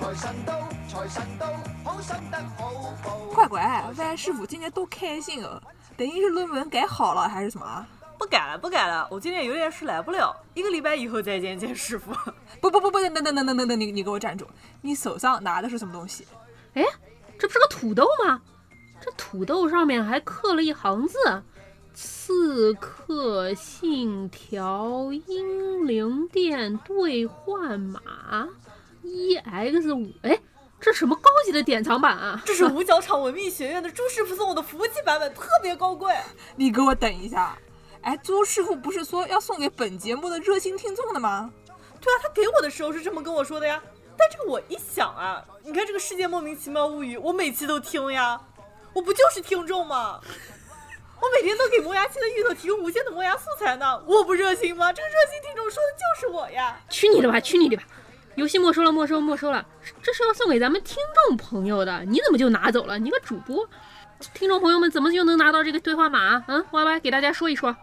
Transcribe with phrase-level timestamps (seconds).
[0.00, 1.46] 财神到，财神到，
[1.84, 2.72] 好心得好
[3.04, 3.18] 报。
[3.34, 5.62] 乖乖，万师傅今天多开心哦！
[5.94, 7.86] 等于是论文改好了还是什么？
[8.18, 12.12] 不改了，不改了，我今天有点事来不了，一个礼拜以后再见见师傅。
[12.62, 14.46] 不不不不，等等等等等等，你你给我站住！
[14.80, 16.26] 你手上拿的是什么东西？
[16.72, 16.82] 哎，
[17.38, 18.40] 这不是个土豆吗？
[19.02, 21.18] 这土豆上面还刻了一行字
[21.92, 28.00] ：“刺客信条英灵殿兑换码
[29.04, 30.38] EX 五。”哎，
[30.80, 32.42] 这什么高级的典藏版啊？
[32.44, 36.14] 这是五角场文秘学院的朱师傅送我的服务器版本，特别高贵。
[36.56, 37.56] 你给我等一下！
[38.02, 41.52] 哎，朱师傅不是说要送给本节目的热心听众的吗？
[42.00, 43.82] 对啊，他给我的时候是这么跟我说的呀。
[44.16, 48.40] 但这个我一想啊，你看这个世界莫名其妙物语，我每期都听呀，
[48.94, 50.20] 我不就是听众吗？
[51.20, 54.90] 我每天都给磨牙期的芋头提供无限的磨牙素材呢，我不热心吗？
[54.90, 56.80] 这个热心听众说的就是我呀！
[56.88, 57.82] 去你的吧，去你的吧！
[58.36, 59.64] 游戏没收了，没收，没收了，
[60.02, 60.96] 这是要送给咱们听
[61.28, 62.98] 众朋友的，你怎么就拿走了？
[62.98, 63.68] 你个主播，
[64.34, 66.42] 听众朋友们怎么就能拿到这个兑换码？
[66.46, 67.76] 嗯歪歪给大家说一说。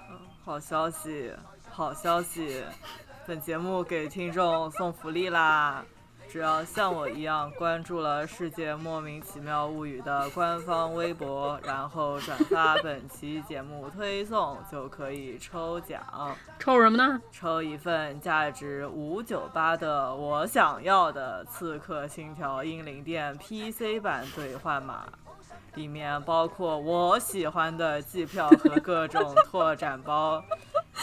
[0.44, 1.32] 好消息，
[1.70, 2.64] 好消息！
[3.28, 5.84] 本节目给听众送福利啦！
[6.30, 16.02] 只要像我一样关注了《世界莫名其妙物语》的官方微博，然后转发本期节目推送，就可以抽奖。
[16.60, 17.22] 抽什么呢？
[17.32, 25.06] 抽一份价值五九八的我想要的《刺客信条：英灵殿》PC 版兑换码。
[25.78, 30.44] 里面包括我喜欢的机票和各种拓展包，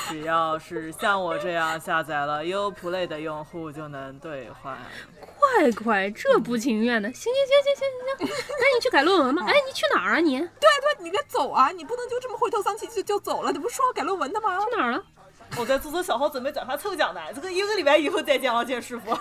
[0.09, 4.77] 只要是像我这样下载了 Uplay 的用户就能兑换。
[5.39, 7.87] 快快，这不情愿的，行行行行
[8.19, 9.45] 行行行，赶紧去改论文吧。
[9.47, 10.39] 哎，你去哪儿啊你？
[10.39, 10.49] 对
[10.99, 13.53] 对，你该走啊，你不能就这么灰头丧气就就走了。
[13.53, 14.59] 你不是说要改论文的吗？
[14.59, 15.01] 去哪儿了？
[15.57, 17.21] 我在做做小号，准备转发抽奖呢。
[17.33, 19.17] 这个一个礼拜以后再见啊，剑师傅。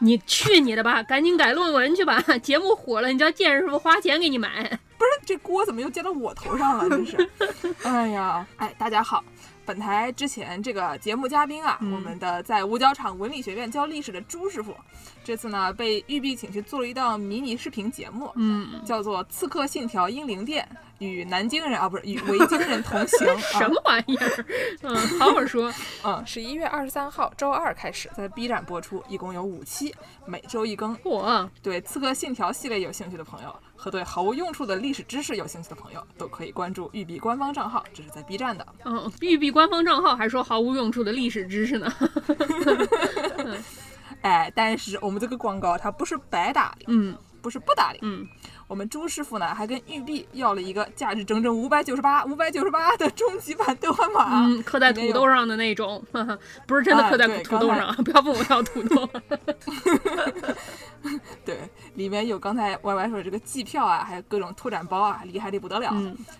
[0.00, 2.20] 你去你的吧，赶紧改论文去吧。
[2.42, 4.80] 节目火了，你叫剑师傅花钱给你买。
[4.98, 6.88] 不是，这锅怎么又接到我头上了？
[6.90, 7.30] 真是。
[7.84, 9.22] 哎呀，哎，大家好。
[9.64, 14.74] 本台之前这个节目嘉宾啊，我们的在五角场文理学院教历史的朱师傅，
[15.22, 20.66] 这次呢被玉碧请去做了一档迷你视频节目，嗯，叫做《刺客信条：英灵殿》，
[21.04, 24.46] 与南京人啊不是与维京人同行， 什么玩意儿？
[24.80, 25.70] 嗯， 好好说。
[26.02, 29.94] 嗯，十一月二十三号周二开始在 B 站播出，一共有五期，
[30.24, 30.96] 每周一更。
[30.96, 31.46] 嚯！
[31.62, 38.66] 对《刺客信条》系列有兴趣的朋友和对毫无用处的历史知识有兴趣的朋友，都可以关注玉碧官方账号，这是在 B 站的。
[38.84, 39.52] 嗯，玉碧。
[39.52, 41.92] 官方账号还说毫无用处的历史知识呢，
[44.22, 48.26] 哎，但是我们这个广告它不是白打的，嗯，不是不打的，嗯，
[48.68, 56.04] 我们朱师傅呢还跟玉璧要了一个价值整整五百九十八、五百九十八的终极版兑换码，嗯，刻在土豆上的那种，
[56.66, 59.08] 不是真的刻在土豆上，不要问我要土豆。
[61.46, 61.58] 对，
[61.94, 65.90] 里面有刚才 Y Y 说这个季票啊，还有各种拓展包啊，厉害的不得了，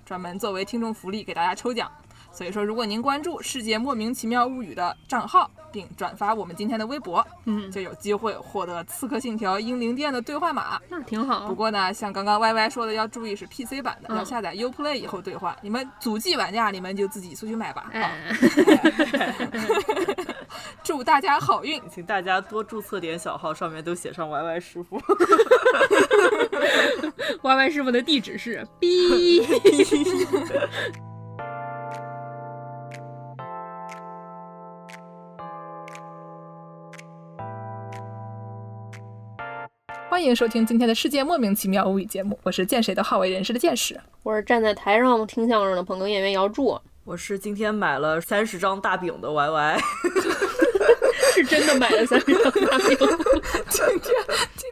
[0.05, 1.91] 专门作为听众福利给大家抽奖。
[2.39, 10.81] 所以说，如果您关注“世界莫名其妙物语”的账号，并转发我们今天的微博，嗯，就有机会获得《刺客信条：英灵殿》的兑换码。
[10.89, 11.49] 那挺好。
[11.49, 15.53] 不过呢，像刚刚 Y Y 说的，要注意是 PC 版的，要下载 Uplay 以后兑换。
[15.63, 17.91] 你们主机玩家，你们就自己出去买吧。
[20.85, 24.97] 祝大家好运，请大家多注册点小号，上面都写上 Y Y 师傅。
[27.43, 29.45] Y Y 师傅的地址是 B。
[40.09, 49.79] 欢迎收听今天的世界莫名其妙物语节目，我是见谁都好为人师的见识，我是站在台上听相声的捧哏演员姚柱，我是今天买了三十张大饼的 Y Y。
[51.35, 52.97] 是真的买了三十张大饼。
[53.69, 54.15] 今天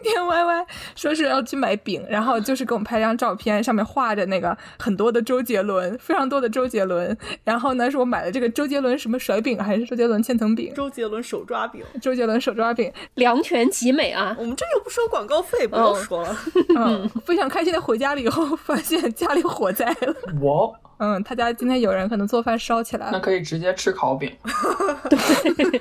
[0.02, 7.16] 今天歪歪说是要去买饼，然后就是给我们拍张照片，上面画着那个很多的周杰伦，非常多的周杰伦。
[7.44, 10.72] 然后呢，是我买了这个周杰伦什么甩饼还是周杰伦千层饼？
[10.74, 14.36] 周杰伦手抓饼，周杰伦手抓饼，两全其美啊！
[14.38, 16.36] 我们这又不收广告费，不用说了。
[16.76, 20.15] 嗯，非常开心的回家了以后，发现家里火灾了。
[20.41, 23.12] 我，嗯，他家今天有人可能做饭烧起来了。
[23.12, 24.32] 那可以直接吃烤饼。
[25.09, 25.80] 对。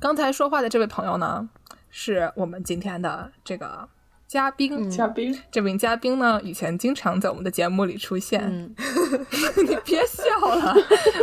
[0.00, 1.48] 刚才说话的这位朋友呢，
[1.96, 3.88] 是我们今天的这个
[4.26, 4.90] 嘉宾。
[4.90, 8.74] 嘉宾，这名嘉宾呢，以前经常在我们的节目里出现。
[9.64, 10.24] 你别笑
[10.56, 10.74] 了，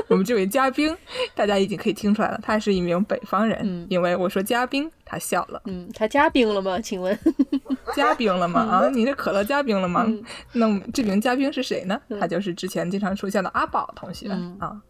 [0.08, 0.96] 我们这位嘉宾，
[1.36, 3.86] 大家已经可以听出来了，他是一名北方人。
[3.90, 5.62] 因为我说嘉宾，他笑了。
[5.66, 6.80] 嗯，他加冰了吗？
[6.80, 7.20] 请问
[7.94, 8.62] 加冰了吗？
[8.62, 10.08] 啊，你这可乐加冰了吗？
[10.54, 12.02] 那这名嘉宾是谁呢？
[12.18, 14.30] 他就是之前经常出现的阿宝同学
[14.60, 14.82] 啊。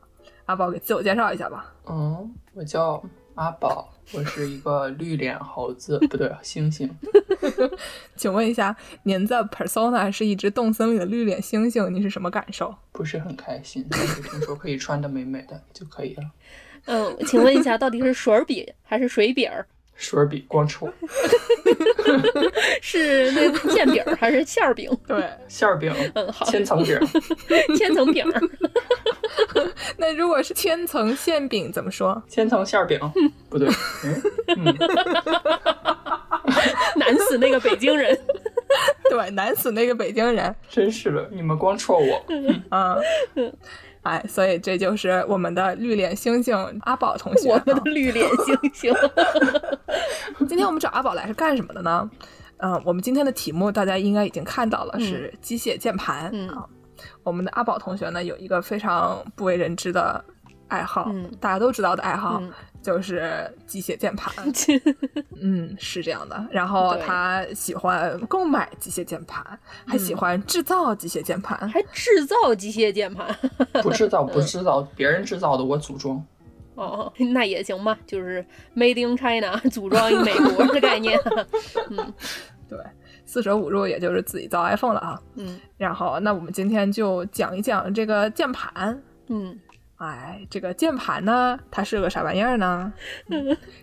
[0.46, 1.74] 阿宝给自我介绍一下吧。
[1.90, 3.04] 嗯，我叫
[3.36, 6.90] 阿宝，我是一个绿脸猴子，不对，猩猩。
[8.16, 12.76] 请问一下，您的 persona 是一只动森里的绿脸猩猩，你是什么感受？
[12.92, 16.24] 不是很开心，但是听说可以穿的美美的就可以了。
[16.86, 19.66] 嗯， 请问一下，到底是水笔还是水笔儿？
[20.02, 20.92] 水儿笔光戳，
[22.82, 24.90] 是那馅饼还是馅儿饼？
[25.08, 27.00] 对，馅儿饼，嗯，好，千层饼，
[27.78, 28.42] 千层饼儿。
[29.98, 32.22] 那如果是千层馅饼怎么说？
[32.28, 33.00] 千层馅儿饼，
[33.48, 33.70] 不对，
[36.96, 38.18] 难死那个北京人。
[39.10, 40.54] 对，难死那个北京人。
[40.70, 42.26] 真是的，你们光戳我。
[42.30, 43.54] 嗯，
[44.04, 47.50] 哎，所以这就是我们的绿脸猩猩阿宝同学。
[47.50, 48.94] 我们的绿脸猩猩。
[50.50, 52.10] 今天我们找阿宝来是干什么的呢？
[52.58, 56.30] 嗯、我们今天的题目大家应该已经看到了，是机械键盘。
[56.34, 56.66] 嗯啊，
[57.24, 60.24] 我们的阿宝同学呢有一个非常不为人知的
[60.72, 62.40] 爱好，嗯大家都知道的爱好。
[62.42, 62.52] 嗯
[62.82, 64.34] 就是 机械键盘，
[65.40, 66.48] 嗯，是这样的。
[66.50, 69.46] 然后他喜欢购买机械键盘，
[69.86, 71.56] 还喜欢制造机械键盘。
[71.70, 73.28] 还制造机械键盘。
[73.84, 76.26] 不制造，不 制造，别人制造的我组装。
[76.74, 78.44] 哦，那也行吧，就是
[78.76, 81.16] Made in China， 组装一美国的概念。
[81.92, 82.12] 嗯
[82.68, 82.80] 对，
[83.26, 85.22] 四舍五入也就是自己造 iPhone 了啊。
[85.36, 89.00] 嗯然后，那我们今天就讲一讲这个键盘。
[89.28, 89.56] 嗯，
[90.02, 92.92] 哎，这个键盘呢，它是个啥玩意儿呢？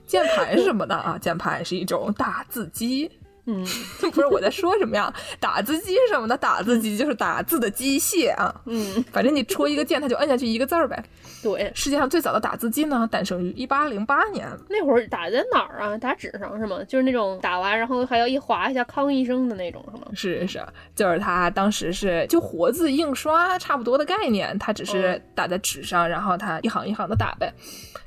[0.04, 0.96] 键盘是什么呢？
[0.96, 3.08] 啊，键盘是一种打字机。
[3.50, 3.64] 嗯，
[4.12, 5.10] 不是我在说什么呀？
[5.40, 6.36] 打字机是什么呢？
[6.36, 8.54] 打字机就是打字的机械啊。
[8.66, 11.02] 嗯，反正你戳一个键，它就摁下去一个字儿呗。
[11.42, 14.46] 对，世界上最早的打字机呢，诞生于一八零八年。
[14.68, 15.96] 那会儿打在哪儿啊？
[15.96, 16.78] 打纸上是吗？
[16.86, 20.06] 就是那种打完然后还要一划一下，康一声的那种是吗？
[20.12, 20.62] 是是，
[20.94, 27.50] 就是它当时是就活字印刷差不多的概念，它只是嗯打在纸上，然后它一行一行的打呗。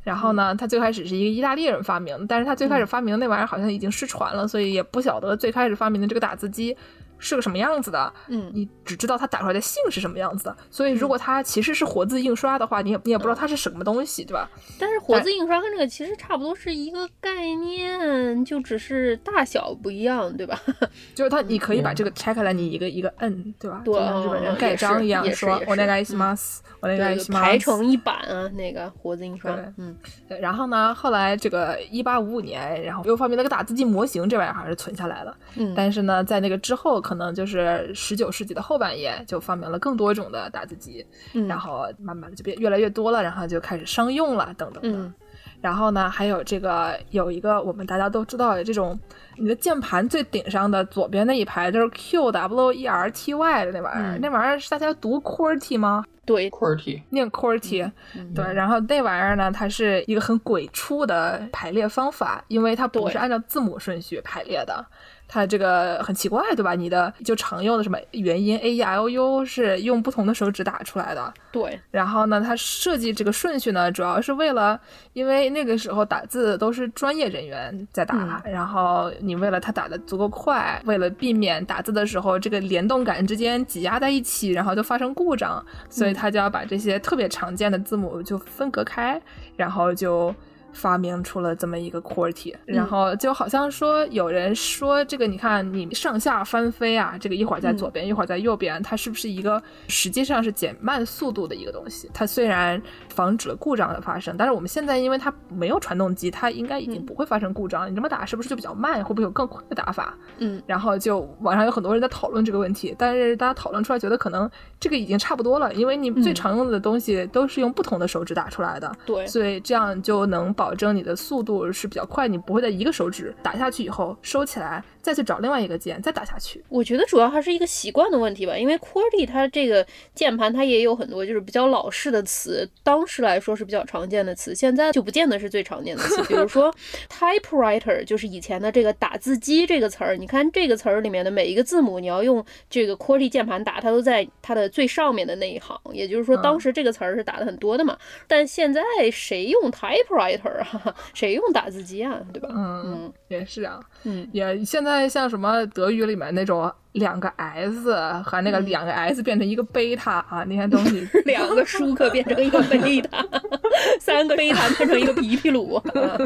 [0.03, 6.75] 然后呢，它最开始是一个意大利人发明的，但是他最开始发明的那玩意儿好像已经失传了，所以也不晓得最开始发明的这个打字机
[7.20, 8.12] 是个什么样子的。
[8.28, 14.48] 嗯，你只知道它打出来的姓是什么样子的，所以如果它其实是活字印刷的话，你也你也不知道它是什么东西，对吧？
[14.78, 20.60] 但是活字印刷跟这个其实差不多是一个概念，就只是大小不一样，对吧？
[21.14, 23.80] 就是它，你可以把这个拆开来，你一个一个摁，对吧？
[23.84, 27.64] 对就像日本人嗯也是盖章一样，说也是也是我那个します，我那个对，し就排ます。
[27.64, 29.96] 成一版啊，那个活字印刷对，嗯
[30.28, 35.36] 对，然后呢，后来这个一八五五年，然后又发明了个打字机模型，这玩意儿还是存下来了。
[35.56, 41.45] 嗯，但是呢，在那个之后， 可能就是十九世纪的后半叶，就发明了更多种的打字机，嗯。
[41.45, 44.97] 然后慢慢的就变越来越多了，然后就开始商用了，等等的。
[44.97, 45.13] 嗯。
[45.59, 48.97] 然后呢，还有这个有一个我们大家都知道的这种，
[49.35, 54.21] 你的键盘最顶上的左边那一排就是 Q W E R T Y 的那玩意儿，嗯。
[54.21, 56.05] 那玩意儿是大家读 QWERTY 吗？
[56.23, 58.33] 对，QWERTY，念 QWERTY，、嗯。
[58.33, 64.85] 对，然后那玩意儿呢，它是一个很鬼畜的排列方法，因为它不是按照字母顺序排列的，
[65.33, 66.75] 它这个很奇怪，对吧？
[66.75, 74.77] 你的就常用的什么元音 A E I O U 是用不同的手指打出来的，对，然后呢，它设计这个顺序呢，主要是为了，
[75.13, 89.21] 因为那个时候打字都是专业人员在打，然后你为了他打的足够快，为了避免打字的时候这个联动感之间挤压在一起，然后就发生故障，所以它就要把这些特别常见的字母就分隔开，
[89.55, 90.35] 然后就。
[90.73, 102.09] 发明出了这么一个 QWERTY，然后就好像说有人说这个，你看你上下翻飞啊，这个一会儿在左边，一会儿在右边，它是不是一个实际上是减慢速度的一个东西？
[102.13, 107.89] 它虽然防止了故障的发生，但是我们现在因为它没有传动机，它应该已经不会发生故障。
[107.91, 109.03] 你这么打是不是就比较慢？
[109.03, 110.17] 会不会有更快的打法？
[110.37, 114.49] 嗯，然后就网上有很多人在讨论这个问题，但是大家讨论出来觉得可能
[114.79, 126.63] 这个已经差不多了，因为你最常用的东西都是用不同的手指打出来的，对，所以这样就能保证你的速度是比较快，你不会在一个手指打下去以后收起来，再去找另外一个键再打下去。
[126.69, 136.23] 我觉得主要还是一个习惯的问题吧，因为 QWERTY 它这个键盘它也有很多就是比较老式的词，当时来说是比较常见的词，现在就不见得是最常见的词。
[136.23, 136.73] 比如说
[137.09, 147.97] typewriter 就是以前的这个打字机这个词儿，你看这个词儿里面的每一个字母，你要用这个 QWERTY 键盘打，它都在它的最上面的那一行，也就是说当时这个词儿是打的很多的嘛。
[148.27, 148.81] 但现在
[149.11, 150.95] 谁用 typewriter 啊？
[151.13, 152.19] 谁用打字机啊？
[152.33, 152.49] 对吧？
[152.51, 157.93] 嗯，嗯也是啊，嗯，也现在像什么德语里面那种两个 s
[158.23, 161.07] 和那个两个 s 变成一个贝塔啊，那些东西。
[161.25, 163.25] 两个舒克变成一个贝塔，
[164.01, 165.75] 三个贝塔变成一个皮皮鲁。
[165.93, 166.17] 啊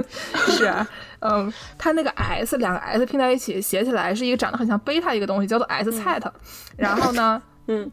[0.47, 0.73] 是，
[1.19, 5.93] 嗯，它那个 s 两个 s 拼在一起写起来是一个长得很像贝塔一个东西，叫做 s 嗯。
[6.03, 6.31] set，、
[6.77, 7.91] 然后呢，嗯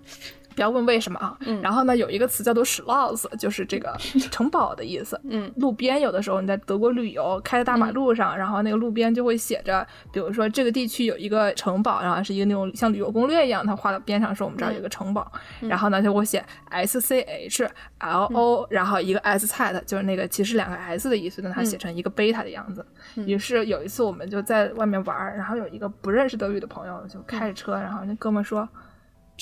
[0.55, 1.37] 不要问为什么啊。
[1.41, 3.95] 嗯然后呢，有一个词叫做 Schloss，就是这个
[4.31, 5.21] 城堡的意思。
[5.29, 15.31] 嗯路边有的时候你在德国旅游，开在大马路上，然后那个路边就会写着，比如说这个地区有一个城堡，然后是一个那种像旅游攻略一样，它画到边上说我们这儿有一个城堡，
[15.61, 17.69] 然后呢就会写 S C H
[17.99, 22.85] L O，、然后一个 S 菜的，就是那个其实两个 S 的意思，但它写成一个贝塔的样子。
[23.15, 28.69] 于是有一次我们就在外面玩儿，然后有一个不认识德语的朋友就开着车，然后那哥们儿说。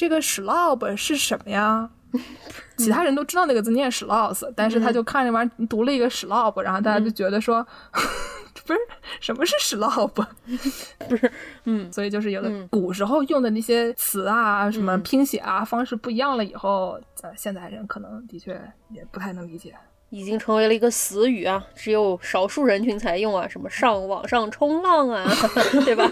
[0.01, 1.91] 这个 schlob 是什么呀？
[2.79, 7.63] 其他人都知道那个字念 schloss，但是他就看那玩意儿读了一个 schlob，然后大家就觉得说，
[8.65, 8.79] 不是
[9.21, 10.09] 什么是 schlob，
[11.07, 11.31] 不是，
[11.67, 12.67] 嗯所以就是有的嗯。
[12.69, 15.03] 古时候用的那些词啊，什么嗯。
[15.03, 19.75] 拼写啊方式不一样了以后，呃，现在人可能的确也不太能理解。
[20.11, 25.25] 已经成为了一个死语啊，只有少数人群才用啊，什么上网上冲浪啊，
[25.87, 26.11] 对吧？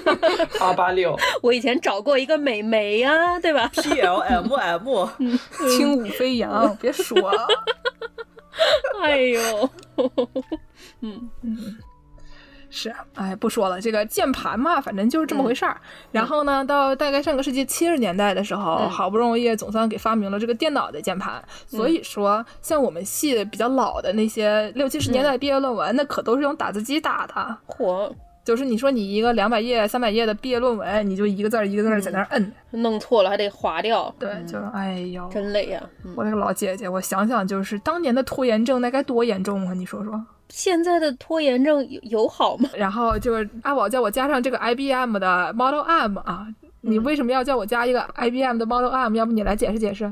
[0.59, 5.07] 八八六， 我以前找过一个美眉呀、对吧？P L M M，
[5.77, 7.47] 轻舞飞扬，别说了。
[9.03, 9.71] 哎呦，
[12.71, 15.77] 是，哎，不说了，这个键盘嘛，反正就是这么回事儿。
[16.13, 21.43] 然后呢，到大概上个世纪七十年代的时候，嗯好不容易总算给发明了这个电脑的键盘。
[21.67, 27.57] 所以说，像我们系比较老的那些六七十年代毕业论文，那可都是用打字机打的。
[27.67, 28.13] 嚯，
[28.45, 32.53] 就是你说你一个两百页、三百页的毕业论文，你就一个字儿一个字儿在那儿摁。
[32.71, 39.73] 弄错了还得划掉，对，就哎呦，真累呀、嗯我那个老姐姐，我想想，就是当年的拖延症那该多严重啊！
[39.73, 40.23] 你说说。
[40.49, 42.69] 现在的拖延症有有好吗？
[42.77, 46.47] 然后就是阿宝叫我加上这个 IBM 的 Model M 啊，
[46.81, 49.15] 你为什么要叫我加一个 IBM 的 Model M？
[49.17, 50.05] 要不你来解释解释？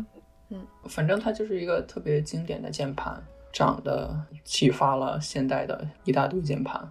[0.51, 3.21] 嗯反正它就是一个特别经典的键盘，
[3.53, 4.15] 长得
[4.45, 6.89] 启发了现代的一大堆键盘。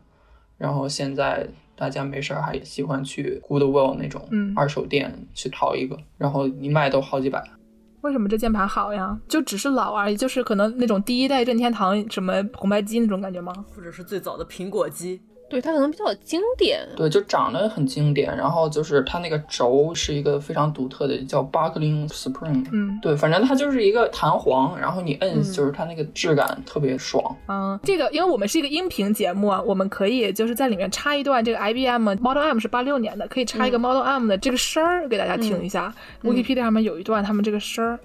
[0.58, 7.44] 然后现在大家没事儿还喜欢去 Goodwill 那种嗯二手店去淘一个，然后一卖都好几百。
[8.06, 9.20] 为什么这键盘好呀？
[9.28, 13.52] 就只是老而已，就是可能那种第一代任天堂什么红白机那种感觉吗？
[13.76, 16.88] 或者是最早的苹果机，对，它可能比较经典。
[16.96, 22.66] 对，就长得很经典，然后就是它那个轴是一个非常独特的，叫 Buckling Spring。
[22.72, 27.24] 嗯对，反正它就是一个弹簧，然后你摁，就是它那个质感特别爽。
[27.48, 35.94] 嗯，这个因为我们是一个音频节目啊，我们可以就是在里面插一段这个 IBM Model M 是八六年的，可以插一个 Model M 的这个声儿给大家听一下。
[36.24, 38.00] Wikipedia 上面有一段他们这个声儿，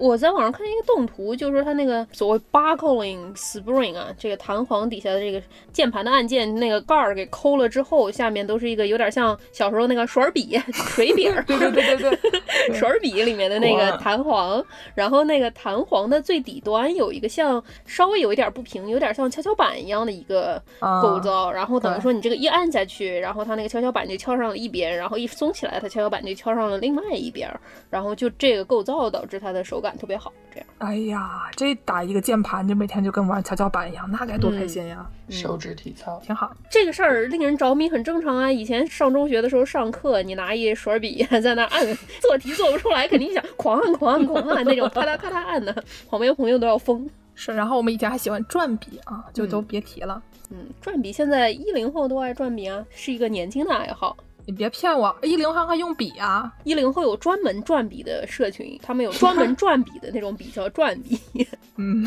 [0.00, 5.40] 我在网上看一个动图，就是说它那个所谓 buckling spring 啊，这个弹簧底下的这个
[5.72, 11.44] 键盘的按键那个盖儿给抠了之后，下面都是一个有点像小时候那个水笔、 水笔儿。
[11.44, 14.64] 对对对对对，水 笔里面的那个弹簧，
[14.94, 21.00] 然后那个弹簧的最底端有一个像稍微有一点不平，有点像跷跷板一样的一个啊。
[21.00, 27.50] 构造，然后等于说你这个一按下去，然后它那个跷跷板就翘上了一边，然后一松起来，它跷跷板就翘上了另外一边，
[27.88, 30.66] 然后就这个构造导致它的手感特别好，这样。
[30.78, 35.06] 哎呀，这打一个键盘就每天就跟玩跷跷板一样，那该多开心呀！
[35.28, 36.54] 手指体操，挺好。
[36.70, 38.50] 这个事儿令人着迷，很正常啊。
[38.50, 41.84] 以前上中学的时候上课，你拿一水笔 在那按，
[42.20, 47.08] 做题做不出来，肯定想狂按狂按狂按那种，咔嗒咔嗒按的，旁边朋友都要疯。
[47.34, 50.22] 是，然后我们以前还喜欢转笔啊，就都别提了。
[50.50, 54.16] 嗯，转笔现在一零后都爱转笔啊，是一个年轻的爱好。
[54.50, 56.52] 你别骗我，一零后还用笔啊？
[56.64, 61.16] 一零后有专门转笔的社群，他们有专门转笔的那种笔叫转笔，
[61.78, 62.04] 嗯，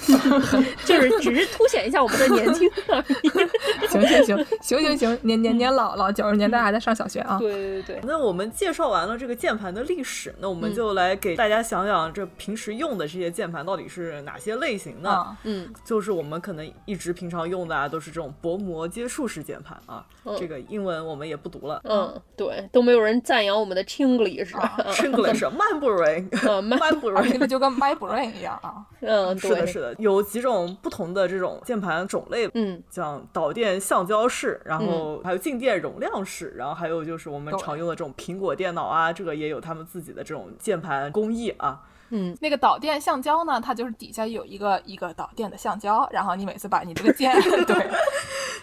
[0.86, 3.28] 就是只是凸显一下我们的年轻而已。
[3.86, 7.36] 行行行行行行，年年年老了，九十年代还在上小学啊。
[7.38, 15.10] 对对对，那我们介绍完了这个键盘的历史，那我们就来给大家想想，这平时用的这些键盘到底是哪些类型的？
[15.10, 20.02] 啊，嗯，就是我们可能一直平常用的啊，都是这种薄膜接触式键盘啊。
[20.24, 21.80] 嗯这个英文我们也不读了。
[21.84, 26.62] 嗯，对，都没有人赞扬我们的 Chinglish，English Mandarin 嗯。
[26.64, 27.38] 慢 啊，听 Mandarin。
[27.38, 28.84] 着就跟 My Brain 一样啊。
[29.00, 32.82] 嗯， 是的，是的，有几种不同的这种键盘种类，嗯。
[32.90, 41.82] 像导电橡胶式，然后还有静电容量式，然后还有就是我们常用的这种苹果电脑啊，这个也有他们自己的这种键盘工艺啊。
[42.10, 47.32] 嗯那个导电橡胶呢，它就是底下有一个一个导电的橡胶，然后你每次把你这个键，
[47.66, 47.90] 对，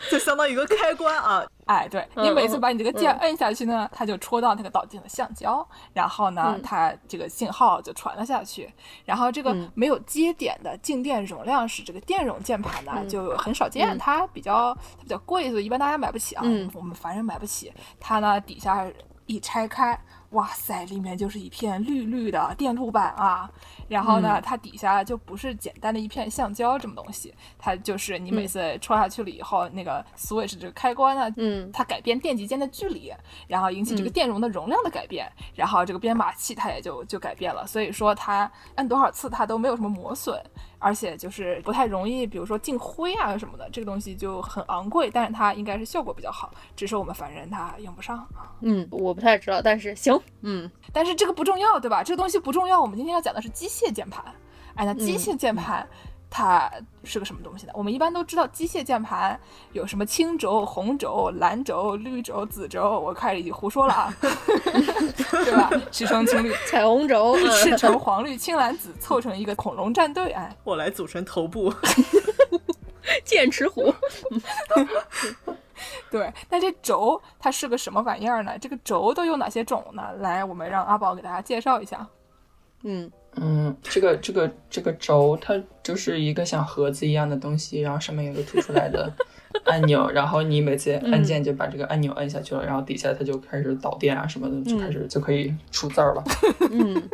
[0.10, 8.72] 就相当于一个开关啊，哎，对嗯你每次把你这个键嗯摁下去呢，它就戳到那个导电的橡胶，然后呢嗯，它这个信号就传了下去。
[9.06, 17.72] 然后这个嗯没有接点的静电容量使这个电容键盘呢，嗯就很少见，嗯它比较它比较贵，所以一般大家买不起啊，嗯我们凡人买不起。
[18.00, 18.88] 它呢底下
[19.26, 20.00] 一拆开，
[20.32, 23.50] 哇塞，里面就是一片绿绿的电路板啊。
[23.88, 33.14] 然后呢，嗯它底下就不是简单的一片橡胶这么东西，它就是你每嗯次戳下去了以后，那个 switch 这个开关呢，嗯它改变电极间的距离，
[33.48, 37.66] 然后引起这个嗯电容的容量的改变，然后这个编码器它也就就改变了。
[37.68, 40.42] 所以说它按多少次它都没有什么磨损，
[40.80, 48.52] 而且就是不太容易，比如说进灰啊什么的，这个东西就很昂贵，但是它应该是效果比较好，只是我们凡人他用不上啊。
[48.62, 52.04] 嗯，我不太知道，但是行，嗯但是这个不重要，对吧？
[52.04, 54.24] 这个东西不重要，我们今天要讲的是机械键盘。
[54.76, 55.88] 哎，那机械键盘。
[56.28, 56.70] 它
[57.06, 57.72] 是个什么东西呢？
[57.74, 59.40] 我们一般都知道机械键盘
[59.72, 65.70] 有什么青轴、红轴、蓝轴、绿轴、紫轴，我开始已经胡说了啊， 对吧？
[65.92, 71.74] 赤橙青绿， 彩虹轴， 赤橙黄绿青蓝紫，凑成一个恐龙战队，哎，我来组成头部。
[73.24, 73.94] 剑齿虎，
[76.10, 76.32] 对。
[76.50, 78.58] 那这轴它是个什么玩意儿呢？
[78.60, 80.04] 这个轴都有哪些种呢？
[80.20, 82.08] 来，我们让阿宝给大家介绍一下。
[82.84, 89.12] 嗯嗯，这个这个这个轴，它就是一个像盒子一样的东西，然后上面有个凸出来的
[89.66, 96.24] 按钮，然后你每次按键就把这个按钮按下去了，然后底下它就开始导电啊什么的，就开始就可以出字儿了。
[96.72, 97.10] 嗯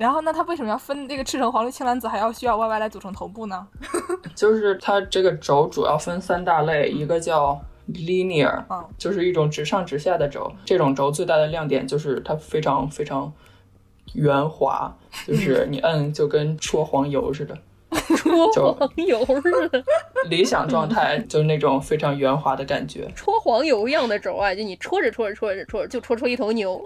[0.00, 3.68] 然后那，它为什么要分那个赤橙黄绿青蓝紫，还要需要 Y Y 来组成头部呢？
[4.34, 7.60] 就是它这个轴主要分三大类，一个叫
[7.92, 10.50] linear，嗯就是一种直上直下的轴。
[10.64, 13.30] 这种轴最大的亮点就是它非常非常
[14.14, 14.90] 圆滑，
[15.26, 17.54] 就是 你摁就跟戳黄油似的。
[18.54, 19.84] 戳黄油似的，
[20.28, 23.10] 理想状态就是那种非常圆滑的感觉。
[23.16, 26.84] 戳黄油一样的轴啊，就你戳着戳着戳着戳着，就戳出一头牛。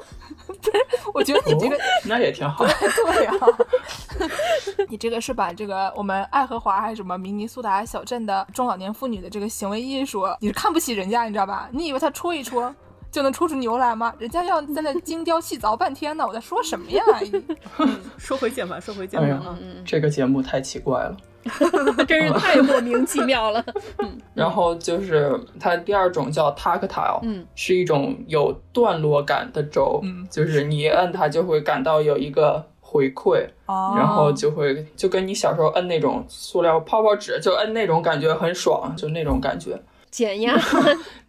[1.13, 2.65] 我觉得你这个哦那也挺好。
[2.65, 3.33] 对呀、
[4.89, 11.69] 你这个是把这个我们爱荷华还是什么明尼苏达小镇的中老年妇女的这个行为艺术，你是看不起人家，你知道吧？
[11.73, 12.75] 你以为他戳一戳
[13.14, 14.12] 就能抽出牛来吗？
[14.18, 17.00] 人家要在那精雕细凿半天呢，我在说什么呀？
[18.18, 19.56] 说回键盘，说回键盘啊。，
[19.87, 21.16] 这个节目太奇怪了。
[22.09, 23.64] 真是太莫名其妙了。
[24.02, 39.80] 嗯然后就是它第二种叫 tactile，嗯，是一种有段落感的轴，嗯就是你一摁它就会感到有一个回馈，哦然后就会就跟你小时候摁那种塑料泡泡纸，就摁那种感觉很爽，就那种感觉，
[40.11, 40.59] 减压，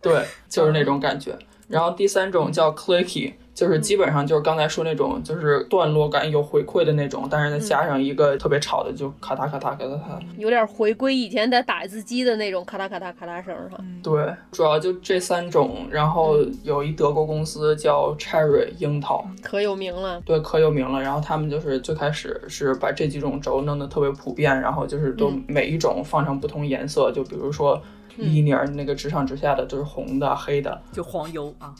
[0.01, 1.37] 对，就是那种感觉。
[1.67, 10.19] 然后第三种叫 clicky，就是基本上就是刚才说那种，就是段落感有回馈的那种，但是再加上一个特别吵的，就咔嗒咔嗒咔嗒咔。
[10.37, 13.77] 有点回归以前在打字机的那种咔嗒咔嗒咔嗒声哈。
[14.03, 15.87] 对，主要就这三种。
[15.89, 20.21] 然后有一德国公司叫 Cherry 樱桃，可有名了。
[20.21, 21.01] 对，可有名了。
[21.01, 27.81] 然后他们就是最开始是把这几种轴弄得特别普遍，然后就是都嗯每一种放上不同颜色，就比如说
[28.17, 31.73] linear 那个直上直下的，就是红的、黑的，就黄油啊，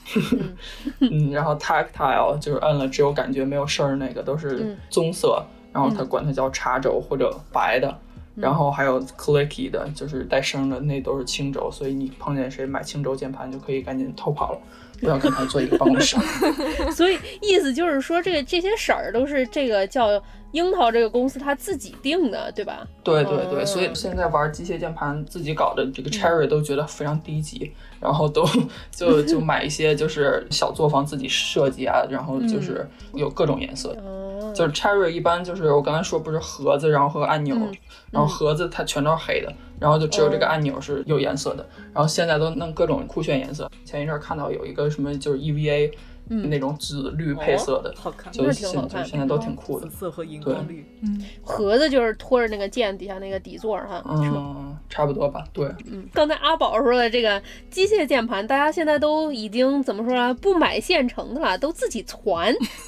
[1.00, 7.98] 嗯，然后 tactile 就是摁了只有感觉没有声儿那个都是嗯棕色，然后它管它叫茶轴或者白的。
[8.38, 14.58] 然后还有 clicky 的，就是带声的，那都是青轴，所以你碰见谁买青轴键盘，就可以赶紧偷跑了，
[15.00, 16.18] 不要跟他做一个办公室。
[16.92, 20.22] 所以意思就是说，这个这些色儿都是这个叫
[20.56, 22.86] 樱桃这个公司他自己定的，对吧？
[23.04, 28.42] 对对对，哦所以现在玩机械键盘自己搞的这个 Cherry 都觉得非常低级，然后都
[28.90, 33.94] 就就买一些就是小作坊自己设计啊，然后就是有各种颜色。
[34.02, 37.74] 哦，就是 Cherry 一般就是我刚才说不是盒子，然后和按钮，嗯
[38.10, 41.66] 然后盒子它全都是黑的，然后就只有这个哦按钮是有颜色的。
[41.92, 43.70] 然后现在都弄各种酷炫颜色。
[43.84, 45.92] 前一阵儿看到有一个什么就是 EVA、
[46.28, 49.96] 嗯那种紫绿配色的，好看，就是挺好看现就现在都挺酷的紫。
[49.96, 50.84] 色和荧光绿。
[51.02, 54.02] 嗯，盒子就是托着那个键底下那个底座哈。
[54.08, 55.66] 嗯，差不多吧，对。
[55.86, 60.34] 嗯，刚才阿宝说的这个机械键盘，大家现在都已经怎么说啊？
[60.34, 62.18] 不买现成的了，都自己攒，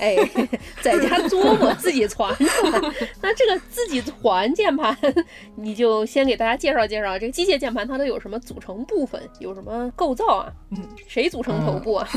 [0.01, 0.16] 哎，
[0.83, 2.29] 在家琢磨自己攒。
[3.22, 4.96] 那这个自己攒键盘，
[5.57, 10.53] 你就先给大家介绍介绍这个机械键盘它都有什么组成部分，有什么构造啊？
[10.70, 12.09] 嗯，谁组成头部啊？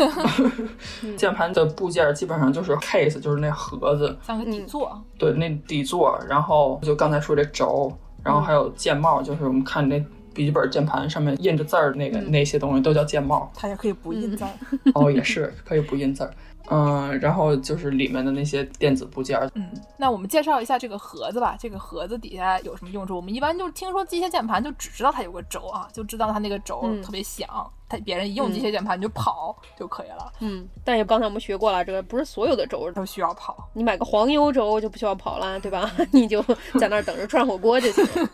[1.18, 7.92] 键盘的部件基本上就是 case，就是那盒子，像个底座，对，那底座，然后就刚才说这轴，
[8.24, 10.00] 然后还有键帽，就是我们看那
[10.34, 13.52] 笔记本键盘上面印着字儿那个、那些东西都叫键帽。
[13.54, 14.50] 它也可以不印字儿。
[14.94, 16.34] 哦，也是可以不印字儿。
[16.70, 21.56] 嗯，然后就是里面的那些电子部件，嗯，那我们介绍一下这个盒子吧。
[21.60, 23.16] 这个盒子底下有什么用处？
[23.16, 27.48] 我们一般就听说机械键盘，就只知道它有个轴啊，就知道它那个轴嗯特别响，
[27.90, 33.70] 它别人一用机械键盘你就跑就可以了，嗯，但也刚才我们学过了，这个不是所有的轴都需要跑。
[33.74, 35.92] 你买个黄油轴就不需要跑了，对吧？
[36.12, 36.42] 你就
[36.80, 38.30] 在那儿等着涮火锅就行了。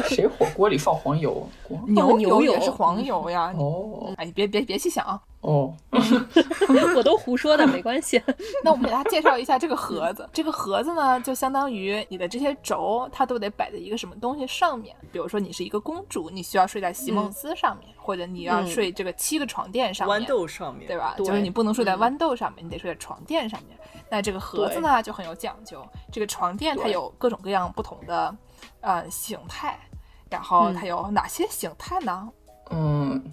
[0.08, 1.48] 谁火锅里放黄油？
[1.68, 3.52] 黄牛牛油也是黄油呀。
[3.56, 5.20] 哦哎，别别别细想啊。
[5.40, 5.74] 哦，
[6.94, 8.22] 我都胡说的，没关系。
[8.62, 10.28] 那我们给大家介绍一下这个盒子。
[10.34, 14.94] 这个盒子呢，就相当于你的这些轴，它都得摆在一个什么东西上面。
[15.10, 21.14] 比如说，你是一个公主，你需要睡在席梦思上面，或者你要嗯睡这个七个床垫上面，豌豆上面，对吧？
[21.16, 23.78] 对就是你不能睡在嗯豌豆上面，你得睡在床垫上面。
[24.10, 28.36] 那这个盒子呢就很有讲究，这个床垫它有各种各样不同的
[28.82, 29.78] 呃形态，
[30.28, 32.28] 然后嗯它有哪些形态呢？
[32.28, 32.32] 嗯，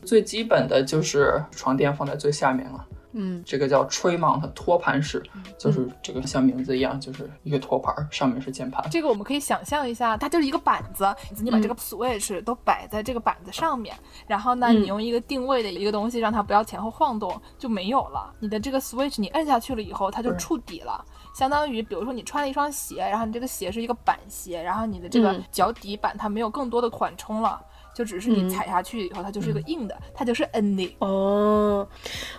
[0.04, 2.86] 最基本的就是床垫放在最下面了。
[3.20, 5.24] 嗯这个叫 tray mount 托盘式，
[5.58, 8.86] 就是这个像名字一样，就是一个托盘，上面是键盘。
[8.92, 11.08] 这个我们可以想象一下，它就是一个板子，
[11.42, 13.96] 你把这个 switch 都摆在这个板子上面，
[14.28, 18.32] 然后呢，嗯你用一个定位的一个东西让它不要前后晃动，就没有了。
[18.40, 21.04] 你的这个 switch 你摁下去了以后，它就触底了。
[21.34, 27.60] 相当于，比如说你穿了一双鞋，然后你这个鞋是一个板鞋，然后你的这个嗯脚底板它没有更多的缓冲了，
[27.98, 28.50] 就只是你嗯。
[28.50, 30.96] 踩下去以后，它就是一个硬的，它就是摁的。
[31.00, 31.88] 哦，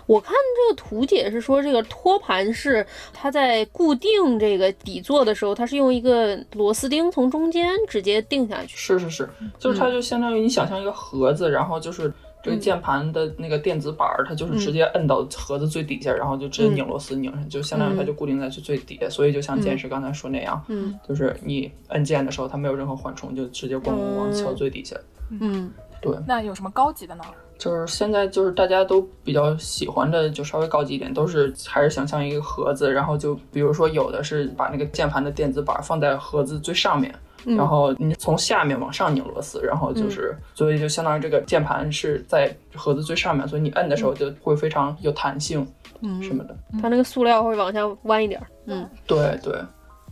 [0.05, 8.75] 我看这个图解是说，这个托盘是它在固定这个底座的时候，它是用一个螺丝钉从中间直接定下去。
[8.75, 12.11] 是是是，就是它就相当于你想象一个盒子，然后就是
[12.43, 19.09] 这个键盘的那个电子板儿，它就是直接摁到盒子最底下，然后就直接拧螺丝拧上，就相当于它就固定在最最底下。
[19.09, 20.99] 所以就像剑士刚才说那样，嗯。
[21.07, 24.95] 就是你摁键的时候，它没有任何缓冲，就直接咣咣咣敲最底下。
[25.29, 25.71] 嗯。
[26.01, 27.23] 对，那有什么高级的呢？
[27.57, 37.13] 就是现在就是大家都比较喜欢的，就稍微高级一点，都是还是想象一个盒子，然后就比如说有的是把那个键盘的电子板放在盒子最上面，
[37.43, 37.57] 嗯。
[37.57, 45.67] 然后你从下面往上拧螺丝，然后就是，所以就相当于这个键盘是在盒子最上面，所以你摁的时候就会非常有弹性
[45.99, 46.55] 嗯，什么的。
[46.81, 48.47] 它那个塑料会往下弯一点儿。
[48.67, 48.89] 嗯。
[49.05, 49.53] 对对，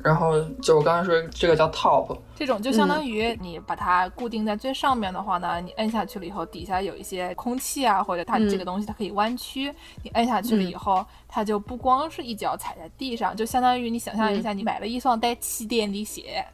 [0.04, 8.50] 然后就我刚才说这个叫 top，这种就相当于你把它固定在最上面的话呢，你摁下去了以后，底下有一些空气啊，或者它嗯。
[8.50, 16.46] 这个东西它可以弯曲，你摁下去了以后，它就不光是一脚踩在地上，就相当于你想象一下，你买了一双带气垫的鞋。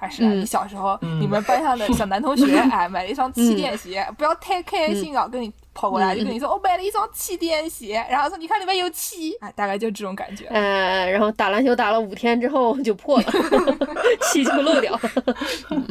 [0.00, 1.20] 还是你小时候，嗯。
[1.20, 10.46] 你们班上的小男同学， 哎，买了一双气垫鞋，不要太开心啊，跟你跑过来就跟你说，我买了一双气垫鞋，然后说你看里面有气，哎，大概就这种感觉。
[10.46, 13.26] 呃，然后打篮球打了五天之后就破了，
[14.22, 14.98] 气就漏掉。
[15.70, 15.86] 嗯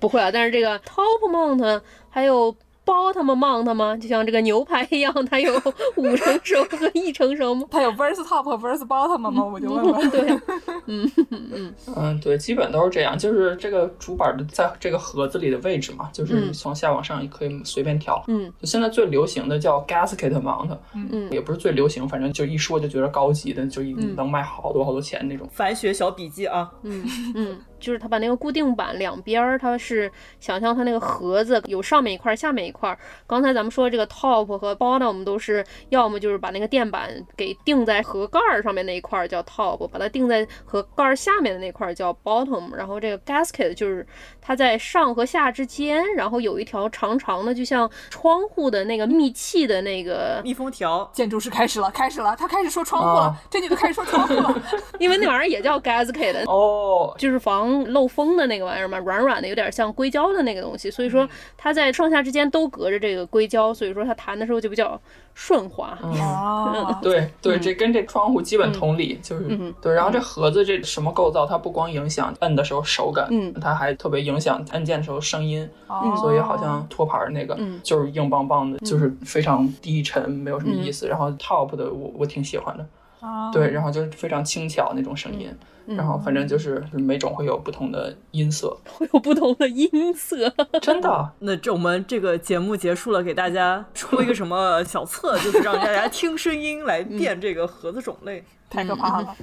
[0.00, 2.54] 不会啊，但是这个 top mount 还有
[2.86, 3.96] bottom mount 吗？
[3.96, 5.52] 就像这个牛排一样，它有
[5.96, 7.66] 五成熟和一成熟吗？
[7.70, 9.44] 它有 verse top 和 verse bottom 吗？
[9.44, 10.10] 我就问问。
[10.10, 10.30] 对，
[10.86, 18.22] 嗯嗯嗯，对，基本都是这样，就是这个主板的在这个盒子里的位置嘛，就是嗯从下往上也可以随便调。
[18.28, 23.82] 嗯就现在最流行的叫 gasket mount，嗯也不是最流行，反正就一说就觉得高级的，就
[24.14, 25.48] 能卖好多好多钱那种。
[25.52, 32.98] 凡学小笔记啊，嗯嗯，就是它把那个固定板两边儿，它是想象它那个盒子有上面一块儿，下面一块儿。
[33.28, 42.74] 刚才咱们说这个 top 和 bottom 都是要么就是把那个垫板给定在盒盖儿上面那一块儿叫 top，把它定在盒盖儿下面的那块儿叫 bottom。
[42.74, 44.04] 然后这个 gasket 就是
[44.46, 54.62] 它在上和下之间，然后有一条长长的，就像窗户的那个密气的那个，密封条，建筑师开始了，开始了，他开始说窗户了，啊这女的开始说窗户了。
[55.00, 56.48] 因为那玩意儿也叫 gasket。
[56.48, 65.00] 哦， 就是防漏风的那个玩意儿嘛，软软的，有点像硅胶的那个东西，所以说它在上下之间都隔着这个硅胶，所以说它弹的时候就比较
[65.38, 65.96] 顺滑。
[66.02, 67.60] 嗯，哦， 对对，嗯。
[67.60, 69.92] 这跟这窗户基本同理，就是嗯对。
[69.92, 73.52] 然后这盒子这什么构造，它不光影响摁的时候手感，嗯。
[73.60, 76.16] 它还特别影响按键的时候声音，哦。
[76.16, 77.78] 所以好像托盘儿那个嗯。
[77.82, 81.06] 就是硬邦邦的，就是非常低沉，没有什么意思。
[81.06, 82.86] 然后 top 的我我挺喜欢的，
[83.20, 85.48] 哦对，然后就是非常轻巧那种声音，
[85.86, 90.52] 嗯然后反正就是每种会有不同的音色， 会有不同的音色。
[90.82, 91.30] 真的。
[91.40, 98.44] 那这我们这个节目结束了，给大家出一个什么小册，就是让大家听声音来辨这个盒子种类。
[98.68, 99.34] 太可怕了。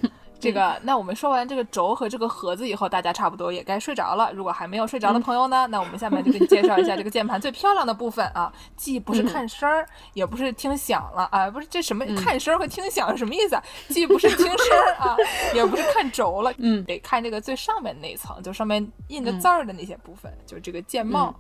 [0.44, 4.32] 这个，那我们说完这个轴和这个盒子以后，大家差不多也该睡着了。
[4.34, 13.64] 如果还没有睡着的朋友呢，那我们下面就给你介绍一下这个键盘最漂亮的部分啊，既不是看声儿，也不是听响了啊，不是这什么看声儿和听响是什么意思啊？
[13.90, 15.16] 既不是听声儿啊，
[15.56, 21.34] 也不是看轴了，嗯得看这个最上面那一层，就上面印着字儿的那些部分，就是这个键帽。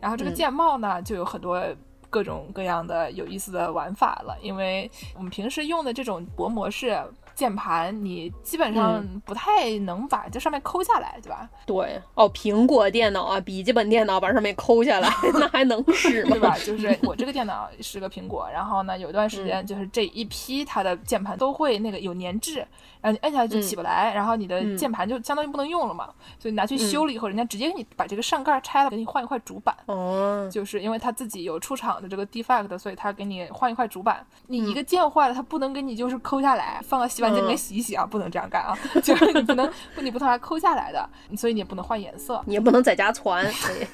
[0.00, 1.62] 然后这个键帽呢，就有很多。
[2.08, 6.96] 各种各样的有意思的玩法了，因为我们平时用的这种薄模式，
[7.36, 11.48] 键盘，你基本上嗯不太能把这上面抠下来，对吧？
[11.66, 16.40] 对哦，苹果电脑啊，笔记本电脑把上面抠下来， 那还能使吗对？
[16.40, 16.56] 吧？
[16.64, 22.66] 就是我这个电脑是个苹果，然后呢，有一段时间嗯就是这一批它的键盘都会那个有粘滞，
[23.06, 26.08] 然后你摁下去就起不来，然后你的嗯键盘就相当于不能用了嘛，
[26.40, 29.72] 所以拿去修了以后，人家直接给你把这个上盖拆了，给你换一块主板。
[29.86, 34.26] 哦，就是因为他自己有出厂的这个 defect，所以他给你换一块主板。
[34.48, 42.42] 你一个键坏了，他不能给你就是抠下来，放到洗碗机里面嗯洗一洗啊，不能这样干啊， 就是你不能你不能把它抠下来的，所以你也不能换颜色。
[42.44, 43.46] 你也不能在家传。
[43.46, 43.52] 哎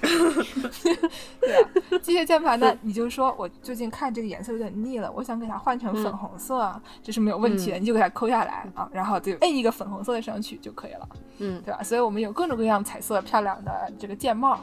[1.40, 1.68] 对啊，
[2.00, 11.82] 机械键盘呢，你就说我最近看这个颜色有点腻了，我想给它换成粉红色，这是没有问题的，你就给它抠下来啊，然后就摁一个粉红色的上去就可以了，嗯，对吧？
[11.82, 14.58] 所以我们有各种各样彩色漂亮的这个键帽，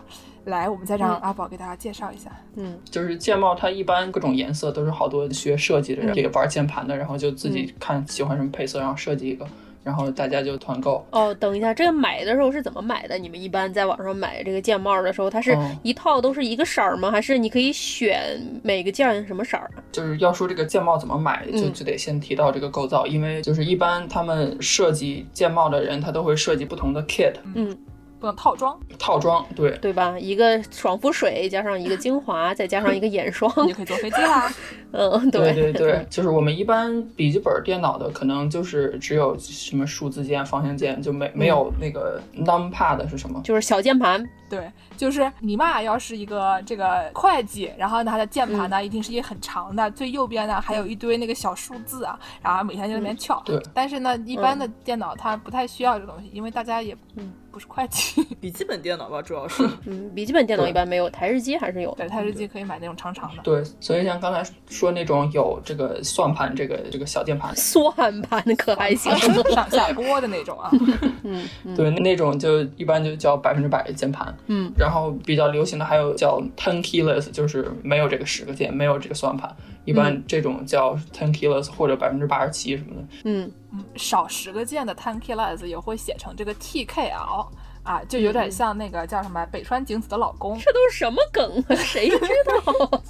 [0.45, 1.21] 来，我们再让嗯。
[1.21, 2.31] 阿宝给大家介绍一下。
[2.55, 2.77] 嗯。
[2.85, 6.15] 就是键帽，它一般各种颜色都是好多学设计的人，嗯。
[6.15, 9.45] 这个玩键盘的，然后就自己看喜欢什么配色，然后设计一个，
[9.83, 11.05] 然后大家就团购。
[11.11, 13.17] 哦，等一下，这个买的时候是怎么买的？
[13.17, 17.09] 你们一般在网上买这个键帽的时候，它是哦一套都是一个色儿吗？
[17.09, 19.83] 还是你可以选每个键什么色儿啊？
[19.91, 27.75] 就是要说这个键帽怎么买，就嗯就得先提到这个构造，因为就是一般他们设计键帽的人，他都会设计不同的 kit 嗯，
[28.19, 30.17] 不能套装，套装，对，对吧？
[30.19, 33.51] 一个爽肤水加上一个精华， 再加上一个眼霜。
[33.65, 34.51] 你就可以坐飞机啦。
[34.91, 43.41] 嗯，对对对对，就是我们一般笔记本电脑的可能就是只有什么数字键、方向键，就没没有那个 numpad 是什么？
[43.43, 44.27] 就是小键盘。
[44.49, 53.41] 对，就是你妈要是一个这个会计，然后呢，它的键盘呢、一定是一个很长的，最右边呢还有一堆那个小数字啊，然后每天就在那边敲。
[53.45, 53.61] 对。
[53.73, 57.31] 但是呢，一般的电脑它不太需要这个东西，因为大家也嗯。
[57.51, 58.23] 不是会计。
[58.39, 59.67] 笔记本电脑吧，主要是。
[59.87, 61.91] 嗯，笔记本电脑一般没有，台式机还是有。
[61.95, 63.41] 对，台式机可以买那种长长的。
[63.41, 69.11] 对，所以像刚才说那种有这个算盘这个这个小键盘，算盘可还行。
[69.49, 70.69] 上下锅的那种啊，
[71.25, 71.75] 嗯嗯。
[71.75, 74.31] 对，那种就一般就叫百分之百的键盘。
[74.47, 79.55] 嗯，然后比较流行的还有叫 ten keyless，就是没有这个十个键，没有这个算盘。
[79.85, 83.07] 一般这种叫 ten keyless 或者百分之八十七什么的。
[83.23, 83.51] 嗯
[83.95, 87.47] 少十个键的 ten keyless 也会写成这个 TKL
[87.89, 90.55] 啊，就有点像那个叫什么北川景子的老公。
[90.59, 91.73] 这都是什么梗啊？
[91.75, 93.01] 谁知道？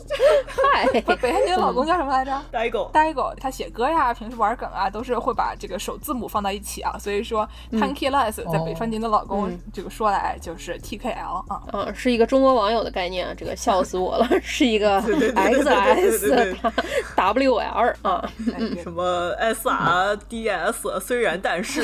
[0.47, 2.41] 嗨， 北川景子的老公叫什么来着？
[2.49, 2.89] 呆狗。
[2.93, 16.71] 呆狗他写歌呀，平时玩梗啊，都是会把这个首字母放到一起啊，所以说 Tanky Less 在北川景的老公嗯这个说来就是 TKL 啊，啊，是一个中国网友的概念啊，这个笑死我了，是一个对对对对对 XS 对
[17.17, 21.81] WL 啊，哎什么 SRDS，虽然但是，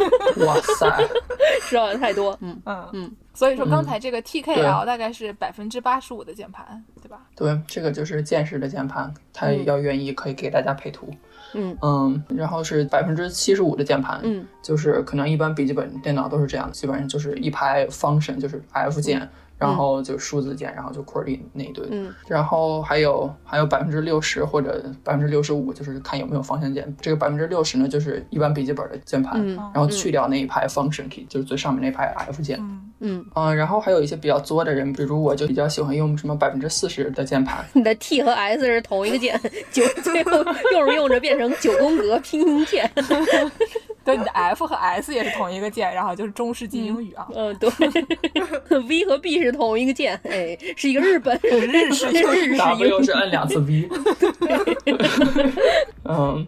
[0.46, 1.08] 哇塞，
[1.68, 2.37] 知道的太多。
[2.40, 2.88] 嗯嗯。
[2.92, 7.20] 嗯，所以说刚才这个 TKL 大概是百分之八十五的键盘，对吧？
[7.36, 9.64] 对，这个就是键式的键盘，它嗯。
[9.64, 11.08] 要愿意可以给大家配图。
[11.54, 11.76] 嗯。
[11.82, 14.46] 嗯，然后是百分之七十五的键盘，嗯。
[14.62, 26.96] 就是可能一般笔记本电脑都是这样，基本上就是一排 function，就是 F 键，然后就数字键，然后就 QWERTY 那一堆，嗯然后还有还有百分之六十或者百分之六十五，就是看有没有方向键。
[27.00, 32.56] 这个百分之六十呢，就是一般笔记本的键盘，嗯然后去掉那一排 function key，就是最上面那排 F 键。
[32.60, 39.40] 嗯，嗯，嗯，然后还有一些比较作的人，比如我就比较喜欢用什么百分之四十的键盘，你的 T 和 S 是同一个键，
[39.72, 42.88] 九最后用着用着变成九宫格拼音键。
[44.08, 47.68] 对，你的 F 和 S 也是同一个键，然后就是中世纪英语啊，嗯，对，
[48.88, 53.86] V 和 B 是同一个键，哎，是一个日本日式日式英 W 语是按两次 V。
[56.08, 56.46] 嗯，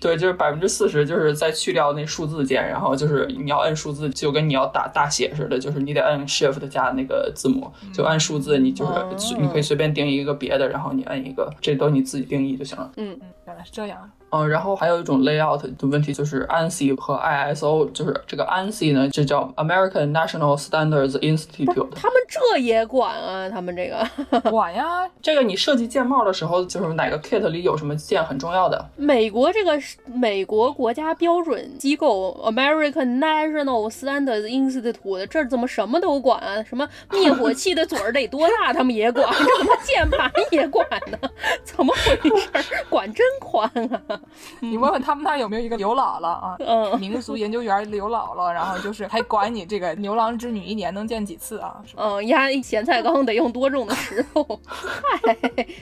[0.00, 12.90] 对，就是百分之四十，就是再去掉那数字键，然后就是你要摁数字，就跟你要打大写似的，就是你得摁 Shift 加那个字母，就按数字，你就是、哦你可以随便定义一个别的，然后你摁一个，这都你自己定义就行了。
[12.96, 14.10] 嗯，原来是这样。
[14.34, 21.88] 嗯，然后还有一种 layout 的问题，就是 ANSI 和 ISO，就是这个 ANSI 呢，这叫 American National Standards Institute。
[21.94, 23.48] 他们这也管啊？
[23.48, 28.84] 他们这个 管呀，这个你设计键帽的时候，就是哪个 kit 里有什么键很重要的。
[28.96, 36.60] 美国这个是美国国家标准机构 American National Standards Institute，这怎么什么都管啊？
[36.64, 41.18] 什么灭火器的嘴儿得多大，他们也管，这他妈键盘也管呢？
[41.62, 42.84] 怎么回事儿？
[42.90, 43.70] 管真宽
[44.08, 44.20] 啊！
[44.60, 46.56] 你问问他们那儿有没有一个刘姥姥啊？
[46.60, 51.76] 嗯民俗研究员刘姥姥，然后就是还管你这个牛郎织女一年能见几次啊？
[51.96, 54.42] 嗯，压咸菜缸得用多重的石头？
[54.66, 55.36] 嗨，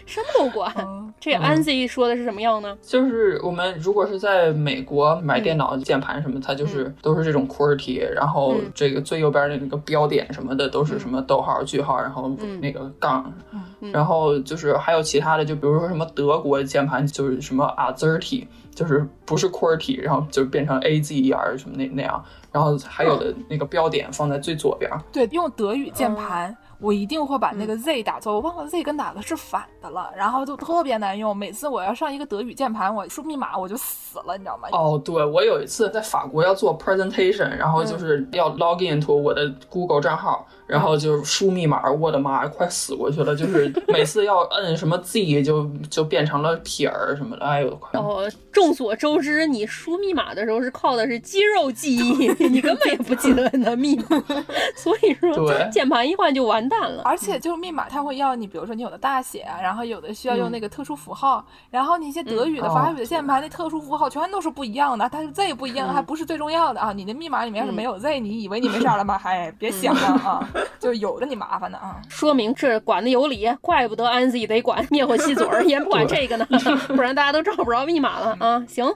[0.06, 0.72] 什么都管。
[0.78, 2.76] 嗯，这 ANSI 说的是什么样呢？
[2.82, 24.90] 就是我们如果是在美国买电脑键盘什么，它就是都是这种 QWERTY，然后嗯这个最右边的那个标点什么的都是什么逗号、句号，然后嗯那个杠，嗯然后就是还有其他的，就比如说什么德国键盘就是什么 AZERTY，QWERTY，就是不是 QWERTY，然后就变成 A Z E R 什么那那样，然后还有的那个标点放在最左边。
[25.12, 26.56] 对，用德语键盘。
[26.78, 31.36] 我一定会把那个 Z 打错，我忘了 Z 跟哪个是反的了，然后就特别难用。
[31.36, 34.66] 每次我要上一个德语键盘，我输密码我就死了，你知道吗？
[34.72, 43.34] 哦，对，我有一次在法国要做 presentation，然后就是要 log into 我的 Google 账号，然后就输密码，我的妈，快死过去了！
[43.36, 48.00] 就是每次要摁什么 Z 就就变成了撇儿什么的，哎呦，快！
[48.00, 54.04] 哦，众所周知，你输密码的时候是靠的是肌肉记忆， 你根本也不记得你的密码，
[54.76, 57.02] 所以说键盘一换就完蛋了。
[57.04, 66.92] 而且就是密码，它会要你，比如说你有的大写，然后有的需要用那个特殊符号，然后你一些德语的、法语的键盘，那特殊符号全都是不一样的，但是 Z 不一样，还不是最重要的啊！
[66.92, 69.18] 你的密码里面要是没有 Z，你以为你没啥了吗？
[69.18, 70.48] 嗨，别想了啊，
[70.78, 72.00] 就有的你麻烦的啊！
[72.08, 76.46] 说明这管的有理，怪不得安 Z 得管灭火器嘴儿也不管这个呢，
[76.88, 78.64] 不然大家都找不着密码了啊！
[78.68, 78.92] 行。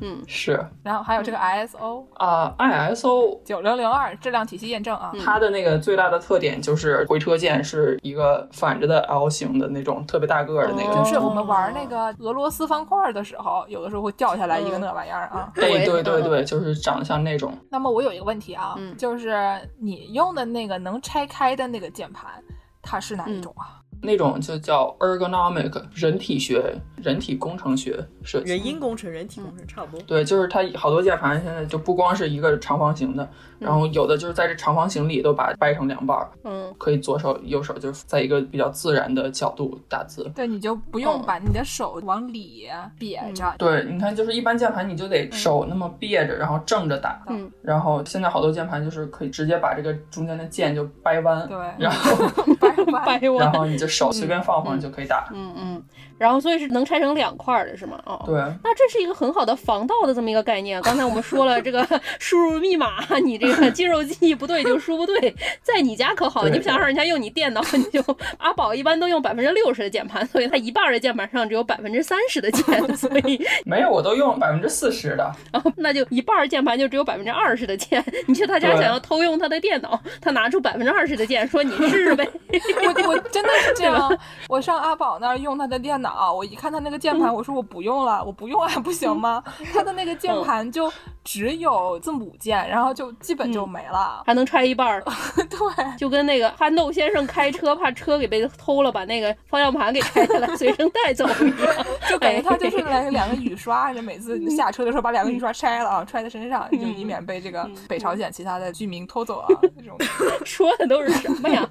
[0.00, 17.56] 嗯，是，然后还有这个 ISO 啊，ISO 九零零二质量体系验证啊，它的那个最大的特点就是回车键是一个反着的 L 型的那种特别大个的那个，就是我们玩那个俄罗斯方块的时候，有的时候会掉下来一个那玩意儿啊，哎，对对对，就是长得像那种。
[17.70, 19.36] 那么我有一个问题啊，就是
[19.78, 22.30] 你用的那个能拆开的那个键盘，
[22.82, 23.79] 它是哪一种啊？
[24.02, 28.50] 那种就叫 ergonomic 人体学、人体工程学设计。
[28.50, 30.02] 人因工程、人体工程差不多。
[30.06, 33.28] 对，就是它好多键盘现在就不光是一个长方形的，
[33.60, 40.28] 然后有的就是在这长方形里都把掰成两半儿，嗯，可以左手右手就是在一个比较自然的角度打字。
[40.34, 42.66] 对，你就不用把你的手往里
[42.98, 43.54] 瘪着。
[43.58, 47.22] 对，你看，就是一般键盘你就得手那么别着，然后正着打。
[47.28, 47.50] 嗯。
[47.60, 51.46] 然后现在好多键盘就是可以直接把这个中间的键就掰弯。
[51.46, 51.58] 对。
[51.78, 52.26] 然后
[52.58, 53.86] 掰弯， 掰弯，然后你就。
[53.90, 55.82] 手随便放放就可以打，嗯嗯，
[56.20, 57.98] 然后所以是能拆成两块的是吗？
[58.04, 60.80] 哦，对，那这是一个很好的防盗的这么一个概念。
[60.82, 61.86] 刚才我们说了，这个
[62.20, 65.34] 输入密码，你这个肌肉记忆不对就输不对。
[65.64, 68.02] 在你家可好，你不想让人家用你电脑，你就
[68.38, 78.02] 阿宝一般都用百分之六十的键盘，所以他一半的键盘上只有百分之三十的键，所以没有，我都用百分之四十的，然 后那就一半键盘就只有百分之二十的键。
[78.28, 82.28] 你去他家想要偷用他的电脑，他拿出百分之二十的键，说你试试呗。
[82.84, 84.16] 我我真的是这样，
[84.48, 84.60] 我。
[84.60, 89.42] 上阿宝那儿用他的电脑，我一看他那个键盘，我说我不用了，我不用还不行吗？
[89.72, 90.92] 他的那个键盘就
[91.24, 95.02] 只有字母键，然后就基本就没了，还能拆一半儿。
[95.36, 109.48] 对，就跟那个憨豆先生开车怕车给被偷了，把那个方向盘给拆下来随身带走一样， 就感觉他就是来两个雨刷，就每次下车的时候把两个雨刷拆了啊，揣在身上，就以免被这个北朝鲜其他的居民偷走啊。
[109.76, 109.96] 这种
[110.44, 111.68] 说的都是什么呀？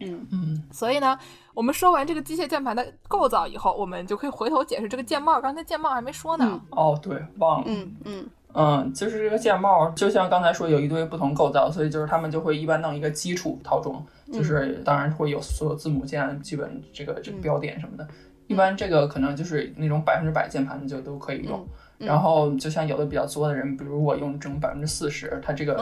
[0.00, 1.18] 嗯嗯，所以呢。
[1.54, 5.40] 我们说完这个机械键盘的构造以后，我们就可以回头解释这个键帽。
[5.40, 6.60] 刚才键帽还没说呢。
[6.70, 7.64] 哦，对，忘了。
[7.68, 18.06] 嗯嗯嗯，就是这个键帽，就像刚才说有一堆不同构造，所以就是他们就会一般弄一个基础套装，就是当然会有所有字母键、基本这个这个标点什么的。
[18.46, 21.66] 一般这个可能就是那种百分之百键盘就都可以用。
[21.98, 25.78] 然后就像有的比较作的人，比如我用这种百分之四十，它这个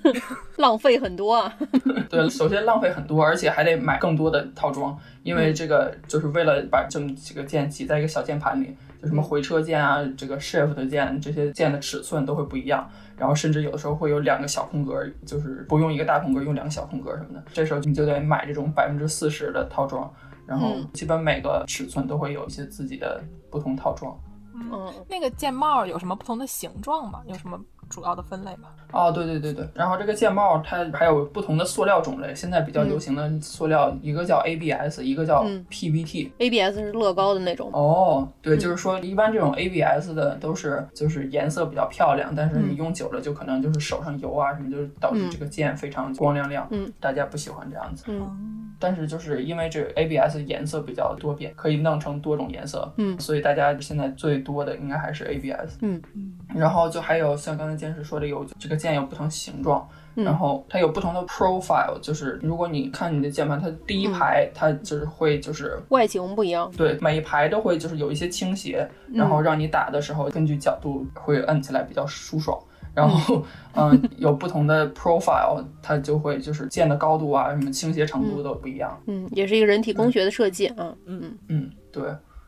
[0.56, 1.54] 浪费很多啊。
[2.08, 20.12] 对，首先浪费很多，而且还得买更多的套装，因为这个就是为了把这么几个键挤在一个小键盘里，就什么回车键啊，这个 Shift 键这些键的尺寸都会不一样，然后甚至有的时候会有两个小空格，就是不用一个大空格，用两个小空格什么的，这时候你就得买这种百分之四十的套装，
[20.46, 24.12] 然后基本每个尺寸都会有一些自己的不同套装。
[24.12, 24.29] 嗯，
[24.60, 27.22] 嗯那个键帽有什么不同的形状吗？
[27.26, 27.58] 有什么
[27.90, 28.72] 主要的分类吧？
[28.92, 36.30] 哦，对对对对，然后这个键帽它还有不同的塑料种类，现在比较流行的塑料，一个叫 ABS，一个叫 PBT。
[36.38, 37.70] ABS 是乐高的那种。
[37.72, 48.04] 哦，对，就是说一般这种 ABS 的都是就是颜色比较漂亮，但是你用久了就可能就是手上油啊什么，就是导致这个键非常光亮亮，嗯，大家不喜欢这样子。
[48.08, 48.56] 嗯。
[48.82, 56.00] 但是就是因为这 ABS 颜色比较多变，可以弄成多种颜色，嗯，所以大家现在最多的应该还是 ABS，嗯。
[56.14, 72.58] 嗯，然后就还有像刚才坚持说的，有这个键有不同形状，然后它有不同的 profile，就是如果你看你的键盘，它第一排它就是会就是外形不一样，对，每一排都会就是有一些倾斜，然后让你打的时候根据角度会摁起来比较舒爽。
[72.92, 73.40] 然后，
[73.76, 79.00] 嗯，有不同的 profile，它就会就是键的高度啊，什么倾斜程度都不一样。
[79.06, 80.92] 嗯，也是一个人体工学的设计啊。
[81.06, 82.02] 嗯嗯，对。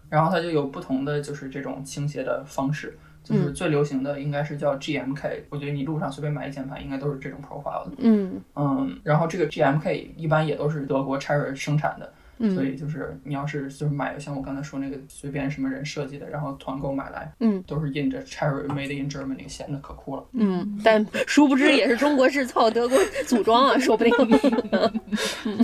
[0.08, 5.42] 然后它就有不同的就是这种倾斜的方式，就是最流行的应该是叫 GMK。
[5.48, 7.92] 我觉得你路上随便买一键盘，应该都是这种 profile 的。
[7.98, 12.12] 嗯嗯，然后这个 GMK 一般也都是德国 Cherry 生产的。
[12.44, 20.24] 嗯所以就是你要是就是买像我刚才说那个随便什么人设计的，然后团购买来，嗯都是印着 Cherry Made in Germany，显得可酷了。
[20.32, 24.12] 嗯，但殊不知也是中国制造，德国组装啊， 说不定。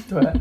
[0.09, 0.33] 对，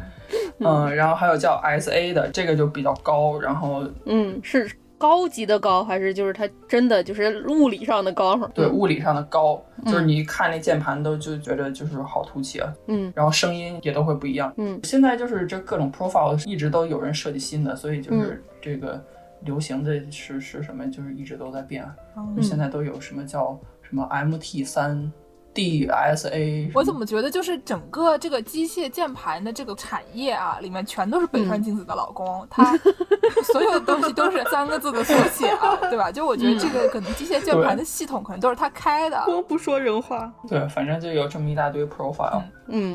[0.60, 8.36] 嗯，然后还有叫 SA 的，这个就比较高，然后嗯，是高级的高，还是就是它真的就是物理上的高？
[8.54, 13.12] 对物理上的高，就是你一看那键盘都就觉得就是好凸起啊，嗯。
[13.16, 14.52] 然后声音也都会不一样。
[14.58, 14.80] 嗯。
[14.84, 19.04] 现在就是这各种 profile 一直都有人设计新的，所以嗯就是这个
[19.41, 21.86] 流行的是是什么，就是一直都在变。
[22.18, 25.12] 嗯就现在都有什么叫什么 MT 三
[25.58, 32.78] DSA，我怎么觉得就是整个这个机械键盘的这个产业啊，里面全都是北川景子的老公，他
[33.51, 36.12] 所有的东西都是三个字的缩写啊，对吧？
[36.12, 39.20] 就我觉得这个可能机械键盘的系统可能都是他开的。
[39.26, 40.32] 光不说人话。
[40.47, 42.41] 对，反正就有这么一大堆 profile。
[42.41, 42.51] 嗯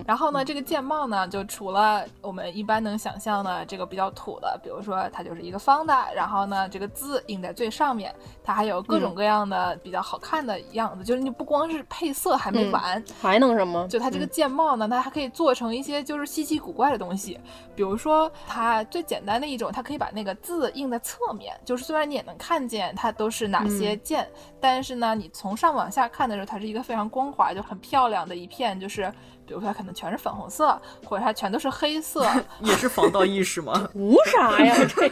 [0.07, 8.15] 然后呢，这个键帽呢，就除了我们一般能想象的这个比较土的，比如说它就是一个方的，然后呢，这个字印在最上面，
[8.45, 13.87] 它还有各种各样的比较好看的样子，就是你不光是配色还没完，还能什么？
[13.89, 17.39] 就它这个键帽呢，它还可以做成一些就是稀奇古怪的东西，
[17.75, 24.29] 比如说它最简单的一种，它可以把那个字印在侧面，就是虽然你也能看见它都是哪些键，
[24.61, 29.13] 但是呢，你从上往下看的时候，它是一个非常光滑就很漂亮的一片，就是
[29.47, 32.27] 比如说它可能全是粉红色，或者它全都是黑色，
[32.61, 33.89] 也是防盗意识吗？
[33.95, 34.75] 无啥呀？
[34.97, 35.09] 这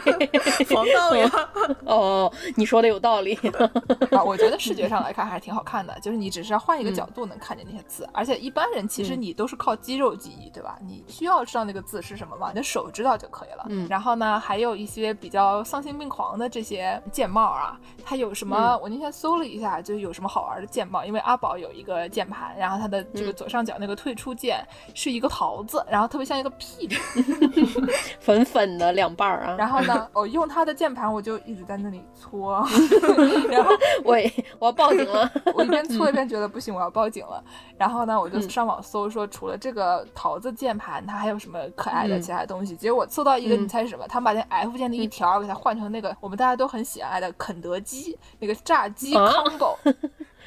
[0.65, 1.29] 防盗呀！
[1.85, 3.35] 哦，你说的有道理。
[4.11, 10.77] 啊，我觉得视觉上来看还是挺好看的，就是你只是要换一个角度能看见那些字，而且一般人其实你都是靠肌肉记忆，对吧？
[10.81, 12.49] 你需要知道那个字是什么吗？
[12.49, 13.65] 你的手知道就可以了。
[13.69, 18.57] 嗯然后呢，还有一些比较丧心病狂的这些键帽啊，它有什么？
[18.57, 24.63] 嗯我那天搜了一下，就有什么好玩的键帽，因为阿宝有一个键盘，然后它的这个嗯左上角那个退出键
[24.93, 26.93] 是一个桃子，然后特别像一个屁股。
[28.21, 29.55] 粉粉的两半儿啊。
[29.57, 32.63] 然后呢，我用它的键盘，我就一直在那里搓，
[33.49, 33.71] 然后
[34.03, 34.15] 我，
[34.59, 35.29] 我要报警了。
[35.55, 37.43] 我一边搓一边觉得不行，我要报警了。
[37.77, 42.75] 然后呢，我就上网搜说，除了这个桃子键盘，它还有什么可爱的嗯其他东西？
[42.75, 44.07] 结果我搜到一个，嗯你猜是什么？
[44.07, 49.75] 他们把那 F 键的一条给它换成那个我们大家都很喜爱的肯德基那个炸鸡啊 combo。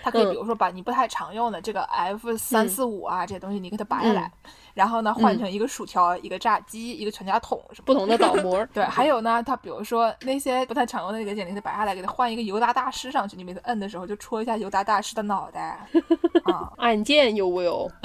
[0.04, 0.30] 它可以嗯。
[0.32, 7.84] 比如说把你不太常用的这个 F 三四五啊这些东西，你给它拔下来，嗯然后呢换成一个薯条、一个炸鸡、一个全家桶什么。
[7.86, 8.64] 不同的倒模。
[8.74, 15.86] 对，还有呢，它比如说那些不太常用的那个键，你给它摆下来，给它换一个尤达大师上去，你每次摁的时候就戳一下尤达大师的脑袋
[16.44, 16.70] 啊。
[16.76, 17.90] 按键有 will。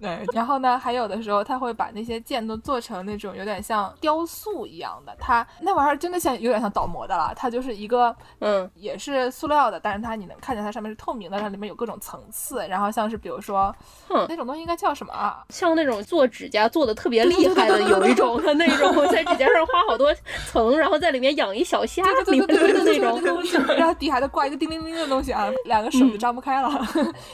[0.00, 13.74] 对，然后呢，还有的时候它会把那些键都做成那种有点像雕塑一样的，它那玩意儿真的像有点像倒模的了，它就是一个嗯也是塑料的，但是它你能看见它上面是透明的，它里面有各种层次，然后像是比如说
[14.20, 15.42] 哼那种东西应该叫什么啊？
[15.48, 20.14] 像那种做指甲做的特别厉害的，有一种的那种，在指甲上花好多
[20.50, 23.20] 层，然后在里面养一小虾，对里的那种。
[23.76, 26.70] 然后底下再挂一个叮铃铃的东西啊，两个手就张不开了，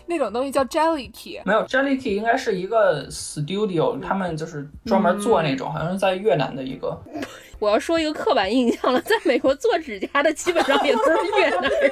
[0.06, 1.40] 那种东西叫 jelly key。
[1.44, 6.98] 没有 Jelly Key 应该是一个 studio，他们就是专门做那种，好像是在越南的一个。
[7.58, 11.90] 我要说一个刻板印象了，在美国做指甲的基本上也都是越南人，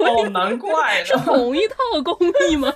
[0.00, 1.22] 哦，难怪是呢。
[1.24, 2.16] 同一套工
[2.50, 2.70] 艺吗？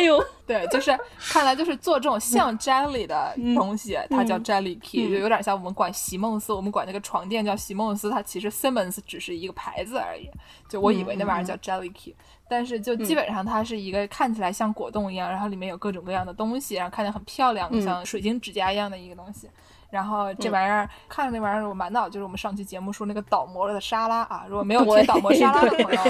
[0.00, 5.10] 哎呦， 对，就是看来就是做这种像 jelly 的东西，它叫 jelly key，、嗯。
[5.10, 10.30] 就有点像我们管席梦思，我们管那个床垫叫席梦思，它其实 Simmons 只是一个牌子而已。
[10.68, 12.14] 就我以为那玩意儿叫 jelly key，、
[12.48, 17.82] 但是就基本上它是一个看起来像果冻一样，然后里面有各种各样的东西，然后看着很漂亮，嗯。
[17.82, 19.50] 像水晶指甲一样的一个东西。
[19.90, 26.08] 然后这玩意儿、看着那玩意儿，我满脑就是我们上期节目说那个倒模了的沙拉啊，如果没有倒模沙拉的对朋友，我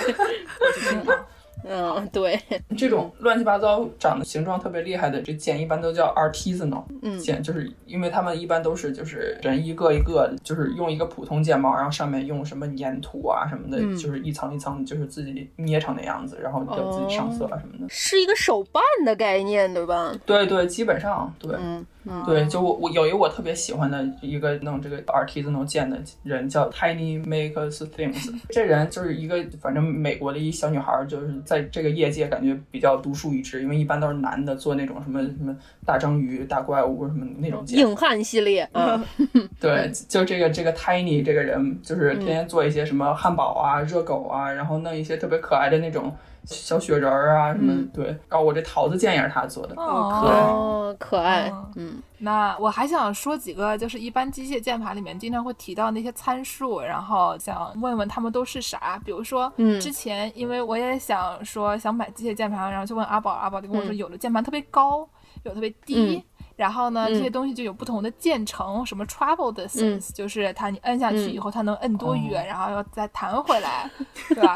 [0.78, 1.26] 去听啊。
[1.68, 2.38] 嗯，对，
[2.76, 17.86] 这种乱七八糟长得形状特别厉害的这剑，一般都叫 artisanal 嗯剑，就是因为他们一般都是就是人一个一个，就是用一个普通剑帽，然后上面用什么粘土啊什么的，嗯就是一层一层，就是自己捏成那样子，然后就自己上色啊什么的。
[17.88, 20.12] 是一个手办的概念，对吧？
[20.24, 21.54] 对对，基本上对。
[21.58, 22.24] 嗯嗯。
[22.24, 35.56] 对，就我我有一个我特别喜欢的一个弄这个 artisanal 剑的人叫 Tiny Makers Things， 这人就是一个反正美国的一小女孩儿，就是在这个业界感觉比较独树一帜，因为一般都是男的做那种什么什么
[35.86, 37.78] 大章鱼、大怪物什么那种剑。
[37.78, 38.68] 硬汉系列。
[38.72, 39.02] 嗯，
[39.61, 46.14] 对，就这个这个 Tiny 这个人，就是天天做一些什么汉堡啊、热狗啊，然后弄一些特别可爱的那种
[46.45, 47.72] 小雪人儿啊什么。
[47.93, 49.74] 对，然后我这桃子剑也是他做的。
[49.76, 59.01] 哦哦，可爱，嗯那我还想说几个，就是一般机械键盘里面经常会提到那些参数，然后想问问他们都是啥。
[59.05, 65.09] 比如说，嗯之前因为我也想说想买机械键盘，然后就问阿宝，阿宝就跟我说，嗯有的键盘特别高，
[65.45, 66.16] 有的特别低。
[66.16, 66.22] 嗯
[66.57, 73.91] 然后呢，嗯这些东西就有不同的键程，什么 travel distance，、就是它你摁下去以后，它能摁多远，然后要再弹回来，
[74.28, 74.55] 对吧？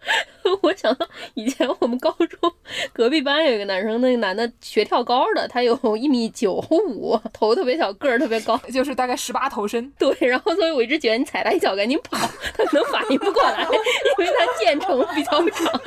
[0.62, 2.52] 我想到以前我们高中
[2.92, 8.56] 隔壁班有一个男生，那个男的学跳高的，他有一米九五，头特别小，个儿特别高。
[8.72, 9.92] 就是大概十八头身。
[9.98, 12.16] 对，然后所以我一直觉得你踩他一脚赶紧跑，
[12.56, 13.62] 他可能反应不过来，
[14.18, 15.80] 因为他键程比较长。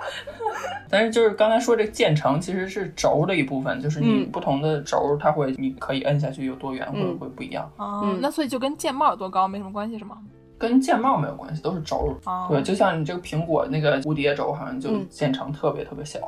[0.90, 10.16] 但是就是刚才说这个键程其实是轴的一部分，就是你嗯不同的轴，它会你可以摁下去有多远，会嗯会不一样，哦、嗯那所以就跟键帽有多高没什么关系是吗？
[10.60, 12.14] 跟键帽没有关系，都是轴。
[12.26, 16.20] 哦对，就像你这个苹果那个蝴蝶轴，好像就嗯键程特别特别小，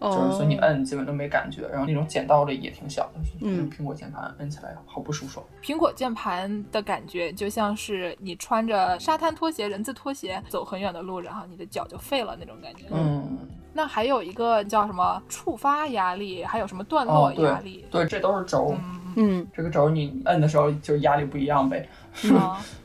[0.00, 1.68] 就是哦，所以你摁基本都没感觉。
[1.68, 5.44] 然后那种剪刀的也挺小的，嗯苹果键盘摁起来好不舒爽。
[5.62, 12.86] 苹果键盘的感觉就像是你穿着沙滩拖鞋、人字拖鞋走很远的路，然后你的脚就废了那种感觉。
[12.90, 13.38] 嗯，
[13.74, 17.84] 那还有一个叫什么触发压力，还有什么段落压力。
[17.90, 18.74] 对，这都是轴。
[18.78, 21.88] 嗯嗯这个轴你摁的时候就是压力不一样呗。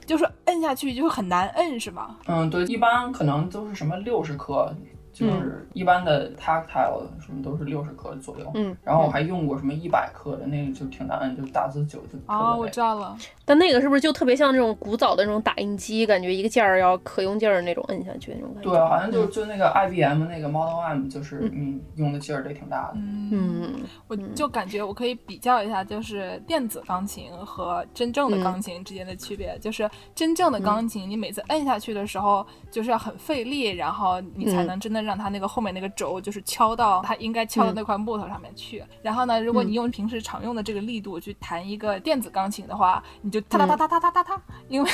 [0.06, 2.18] 就是摁下去就很难摁是吗？
[2.28, 4.74] 嗯，对，一般可能都是什么六十克，
[5.14, 8.52] 就是一般的 tactile 什么都是六十克左右。
[8.56, 12.72] 嗯，然后我还用过什么一百克的，那个就挺难摁，就打字久就特哦，我别累。
[12.72, 13.18] 知道了。
[13.50, 18.70] 但那个是不是就特别像那种古早的那种打印机，感觉一个键儿要可用劲儿那种摁下去那种感觉？
[18.70, 22.94] 对，好像就就那个 IBM 那个 Model M，就是嗯用的劲儿得挺大的。
[22.98, 23.74] 嗯，嗯
[24.08, 29.58] 我就感觉我可以比较一下，就是电子钢琴和真正的嗯钢琴之间的区别。
[29.60, 38.84] 就是真正的钢琴，你每次摁下去的时候，就是要很费力，然后你才嗯能真的让它那个后面那个轴就是敲到它应该敲的那块木头上面去。
[39.02, 44.90] 然后呢，如果你用平时常用的这个力度去弹一个电子钢琴的话，你就哒哒哒哒哒哒哒哒，因为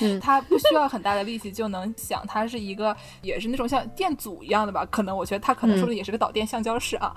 [0.00, 4.86] 嗯 它不需要很大的力气就能响，它是一个也是那种像电阻一样的吧？
[4.90, 7.14] 可能我觉得它可能说的也是个导电橡胶式啊，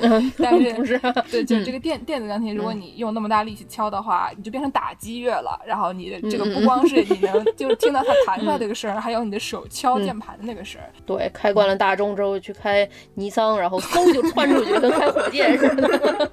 [0.00, 0.98] 嗯， 但是 不是，
[1.30, 5.60] 对，就是嗯这个电电子钢琴，如果嗯你用那么大力气敲的话，你就变成打击乐了。
[5.66, 10.90] 然后你的这个不光是你能就是听到它弹出来这个声儿，还有你的手敲键盘的那个声儿。
[11.04, 16.30] 对，开惯了大众之后去开尼桑，然后嗖就窜出去，跟开火箭似的。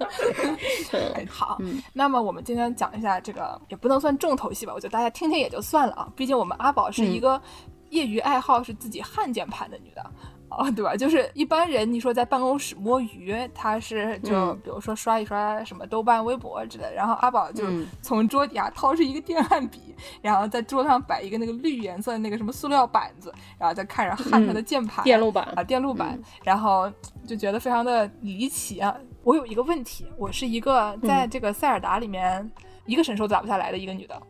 [1.16, 6.12] 哎，好嗯，那么我们今天讲一下这个，也不能算重头戏吧，我觉得大家听听也就算了啊。
[6.16, 7.42] 毕竟我们阿宝是一个
[7.90, 10.12] 业余爱好是自己焊键盘的女的。
[10.48, 10.96] 啊，对吧？
[10.96, 26.90] 就是一般人，你说在办公室摸鱼，他是就嗯比如说刷一刷什么豆瓣、微博之类的，然后阿宝就嗯从桌底下掏出一个电焊笔，然后在桌上摆一个那个绿颜色的那个什么塑料板子，然后再开始焊他的键盘、嗯电路板啊，电路板，然后
[27.28, 28.96] 就觉得非常的离奇啊。
[29.24, 32.50] 我有一个问题，我是一个在这个塞尔达里面
[32.86, 34.22] 一个神兽打不下来的一个女的，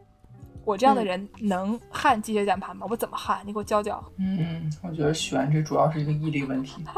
[0.63, 2.87] 我这样的嗯人能焊机械键盘吗？
[2.89, 3.39] 我怎么焊？
[3.45, 4.03] 你给我教教。
[4.17, 6.83] 嗯，我觉得选这主要是一个毅力问题。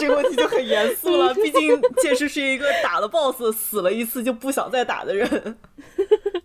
[0.00, 5.28] 这个问题就很严肃了，毕竟剑师是一个打了 BOSS 死了一次就不想再打的人。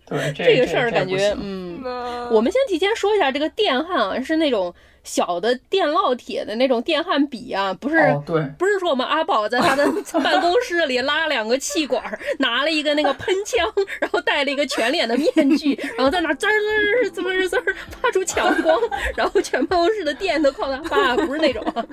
[0.06, 1.82] 对，这这个事儿感觉，嗯，
[2.30, 4.72] 我们先提前说一下，这个电焊啊是那种
[5.02, 7.96] 小的电烙铁的那种电焊笔啊，不是。
[7.98, 9.84] 哦，对，不是说我们阿宝在他的
[10.22, 12.02] 办公室里拉两个气管，
[12.38, 13.66] 拿了一个那个喷枪，
[14.00, 16.50] 然后戴了一个全脸的面具， 然后在那滋儿
[17.10, 18.78] 滋儿滋儿滋儿发出强光，
[19.16, 21.84] 然后全办公室的电都靠他发，不是那种啊，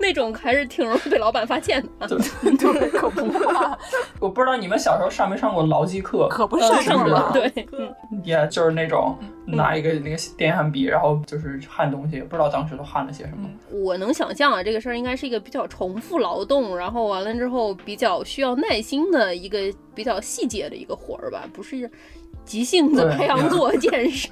[0.00, 2.08] 那种还是挺容易被老板发现的啊。
[2.08, 3.76] 对，可不嘛，
[4.20, 6.68] 我不知道你们小时候上没上过劳技课，可不上
[7.08, 7.94] 过，对，嗯
[8.24, 9.16] 也就是那种
[9.46, 13.48] 拿一个那个电焊笔，然后就是焊东也不知道当时都焊了些什么。
[13.70, 21.90] 我能想象啊，这个事儿应该是一个比较重复劳动，然后完了之后比较需要耐心的一个比较细节的一个活儿吧，不是
[22.48, 24.28] 急性子对白羊座剑士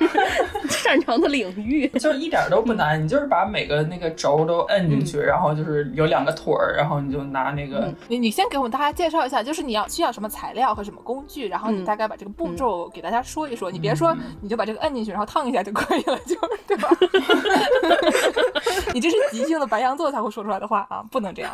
[0.69, 1.87] 擅长的领域。
[1.99, 13.71] 就是一点儿都不难，你就是把每个那个轴都摁进去，然后就是有两个腿儿，然后你就拿那个，你你先给我们大家介绍一下，就是你要需要什么材料和什么工具，然后你嗯大概把这个步骤给大家说一说。
[13.71, 16.89] 你别说你就把这个摁进去，然后烫一下就可以了，就是对吧？
[18.95, 21.53] 你这是急性的白羊座才会说出来的话啊，不能这样。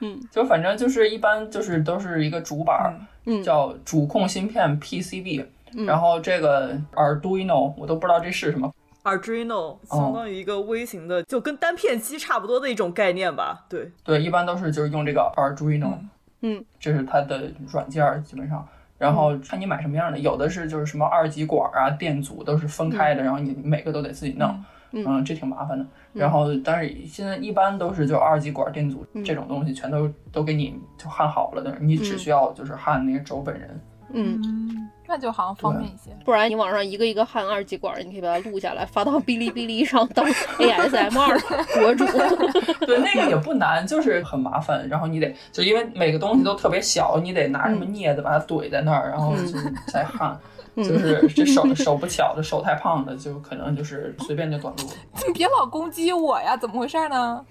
[0.00, 2.94] 嗯就反正就是一般就是都是一个主板
[3.42, 5.44] 叫主控芯片 PCB，、
[5.76, 5.86] 嗯。
[5.86, 8.72] 然后这个 Arduino 我都不知道这是什么
[9.04, 13.66] ，Arduino 相当于一个微型的，就跟单片机差不多的一种概念吧。
[13.68, 15.98] 对，对，一般都是就是用这个 Arduino，
[16.42, 16.64] 嗯。
[16.78, 18.66] 这是它的软件儿基本上。
[18.98, 24.48] 然后看你买什么样的，有的是就是什么二极管啊、电阻都是分开的，然后你每个都得自己弄，
[24.90, 25.04] 嗯。
[25.06, 25.86] 嗯，这挺麻烦的。
[26.12, 29.22] 然后但是现在一般都是就二极管、电阻嗯。
[29.22, 33.80] 这种东西全都都给你就焊好了的，你只需要就是焊那个轴本人。
[34.14, 36.10] 嗯那就好像方便一些。
[36.22, 42.04] 不然你网上一个一个焊二极管，你可以把它录下来发到哔哩哔哩上当 ASMR 博主。
[42.86, 44.86] 对，那个也不难，就是很麻烦。
[44.86, 50.38] 然后你得就因为每个东西都特别小，你得拿什么镊子把它怼在那儿，然后就是再焊。
[50.78, 54.84] 就是这手手不巧的手太胖的，就可能就是随便就短路。
[55.26, 57.44] 你别老攻击我呀，怎么回事呢？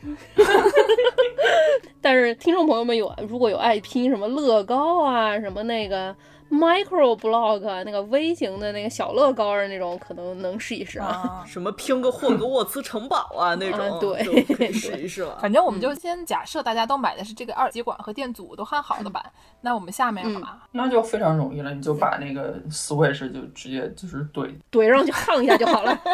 [2.02, 6.16] 但是听众朋友们有如果有爱拼什么乐高啊，什么那个。
[6.50, 11.44] Micro block 那个微型的那个小乐高的那种，可能能试一试啊。
[11.48, 15.38] 什么拼个霍格沃茨城堡啊那种，对，可以试一试了。
[15.42, 19.24] 反正我们就先假设大家都买的是这个二极管和电阻都焊好的版，
[19.62, 20.62] 那我们下面干嘛？
[20.72, 25.98] 那就非常容易了，你就把那个 switch 就直接就是怼怼上去焊一下就好了。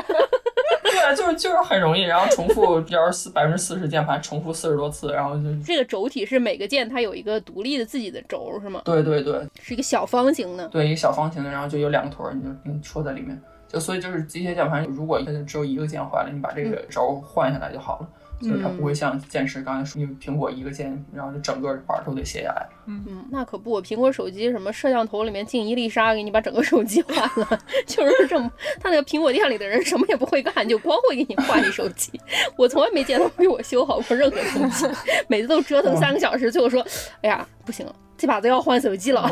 [0.83, 8.79] 对啊，就是就是很容易，然后重复，比如四百分之四十键盘重复四十多次，然后就这个轴体是每个键它有一个独立的自己的轴是吗？
[8.85, 10.67] 对对对，是一个小方形的。
[10.67, 18.07] 对，一个小方形的，然后就有两个腿，你就你戳在里面，就所以就是机械键盘，如果它就只有一个键坏了，你把这个轴换下来就好了。
[18.41, 22.67] 所以它不会像剑士刚才说，因为苹果一个键，然后就整个板都得卸下来。
[22.87, 28.51] 嗯，那可不，苹果手机什么摄像头里面进一粒沙，给你把整个手机换了，就是这么。
[28.81, 32.19] 他那个苹果店里的人什么也不会干，就光会给你换一手机。
[32.57, 34.87] 我从来没见他为我修好过任何东西，
[35.29, 36.85] 每次都折腾三个小时，最后说，
[37.21, 37.95] 哎呀，不行了。
[38.15, 39.27] 这把子要换手机了，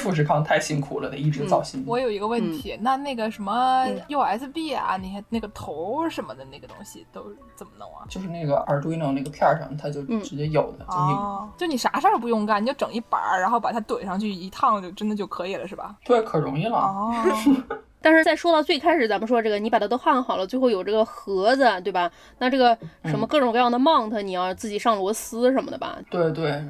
[0.00, 1.84] 富士康太辛苦了，得一直造新。
[1.86, 7.24] 我有一个问题，那那个什么 USB 啊，那些那个头什么的那个东西都
[7.54, 8.04] 怎么弄啊？
[8.08, 15.94] 就是那个 Arduino 那个片上，它就直接有的，就你就你啥事儿不用干，你就整一板儿，然后把它怼上去一趟，就真的就可以了，是吧？
[16.04, 16.76] 对，可容易了。
[16.78, 17.14] 哦。
[18.04, 22.10] 但是再说到最开始，咱们说这个，你把它都焊好了，最后有这个盒子，对吧？
[22.38, 25.98] 那这个什么各种各样的 mount，你要自己上螺丝什么的吧？
[26.10, 26.60] 对对。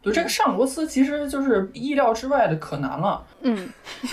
[0.00, 3.24] 对这个上螺丝其实就是意料之外的可难了。
[3.42, 3.68] 嗯，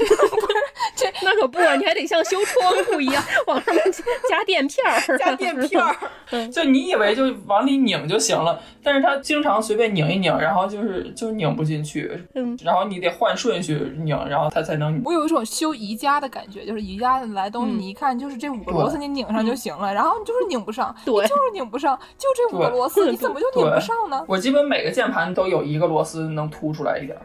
[0.96, 3.84] 这 那可不，你还得像修窗户一样 往上面
[4.30, 5.96] 加垫片儿， 加垫片儿。
[6.52, 12.12] 就你以为就往里拧就行了，但是它经常随便拧一拧，然后就是就拧不进去。
[12.34, 15.02] 嗯，然后你得换顺序拧，然后它才能。
[15.06, 24.24] 我有一种修宜家的感觉，就是宜家来东西，你一看就是这五个螺丝你拧上就行了，然后你就是拧不上，对，就是拧不上，就这五个螺丝，你怎么就拧不上呢？
[24.28, 27.18] 我基本每个键盘都有一个螺丝能凸出来一点。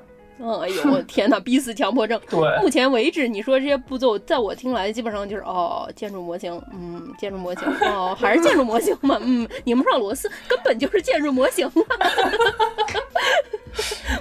[0.42, 1.38] 哎呦，我天哪！
[1.40, 2.20] 逼死强迫症。
[2.30, 11.70] 对，目前为止，你说这些步骤，在我听来，基本上就是哦，建筑模型，嗯，建筑模型， 哦，还是建筑模型嘛，嗯，拧不上螺丝，根本就是建筑模型。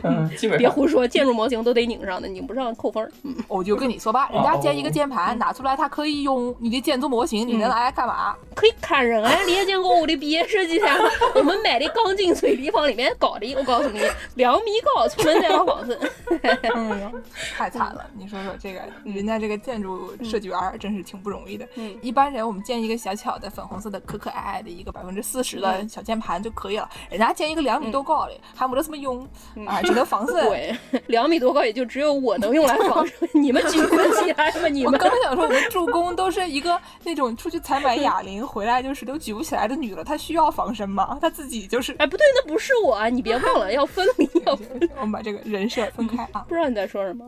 [0.04, 3.12] 嗯， 基本别胡说，建筑模型都得拧上的，拧不上扣分。
[3.24, 8.36] 嗯，我就跟你说吧，人家建一个键盘拿出来，它可以用你的建筑模型，你能拿来干嘛？
[8.56, 9.32] 可以砍人啊！
[9.46, 10.96] 你也见过我的毕业设计啊？
[11.36, 14.00] 我们买的钢筋水泥房里面搞的，我告诉你，
[14.36, 16.00] 两米高，出门在房子。
[16.76, 17.24] 嗯，
[17.58, 18.06] 太惨了！
[18.18, 21.68] 你说说这个，人家这个建筑设计员真是挺不容易的。
[21.76, 29.26] 嗯，一般人我们建一个小巧的粉红色的可可爱爱的一个百分之四十的小键盘就可以了，人家建一个两米多高的，还没得什么用
[29.66, 30.36] 啊，只能防身。
[30.48, 30.76] 对，
[31.08, 34.68] 两米多高也就只有我能用来防身， 你们举不起来吗？
[34.68, 34.94] 你们？
[34.94, 41.18] 我刚想说，我们助攻都是一个那种出去采买哑铃回来就是都举不起来的女的，她需要防身吗？
[41.22, 41.94] 她自己就是……
[42.00, 43.10] 哎，不对，那不是我，啊！
[43.10, 44.90] 你别忘了 要分离，要分离。
[44.96, 46.46] 我们把这个人设分开啊。
[46.48, 47.26] 不知道你在说什么？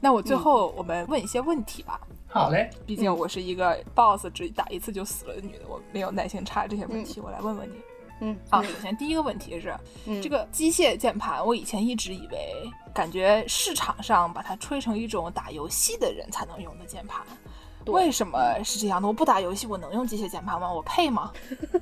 [0.00, 2.00] 那我最后我们问一些问题吧。
[2.28, 7.74] 好嘞，毕竟我是一个 boss 只打一次就死了的女的，我没有耐心查这些问题，我来问问你。
[8.24, 9.74] 嗯，好，首先第一个问题是，
[10.22, 17.20] 这个机械键盘，我以前一直以为，感觉市场上把它吹成一种打游戏的人才能用的键盘，
[17.86, 19.08] 为什么是这样的？
[19.08, 20.72] 我不打游戏，我能用机械键盘吗？
[20.72, 21.32] 我配吗？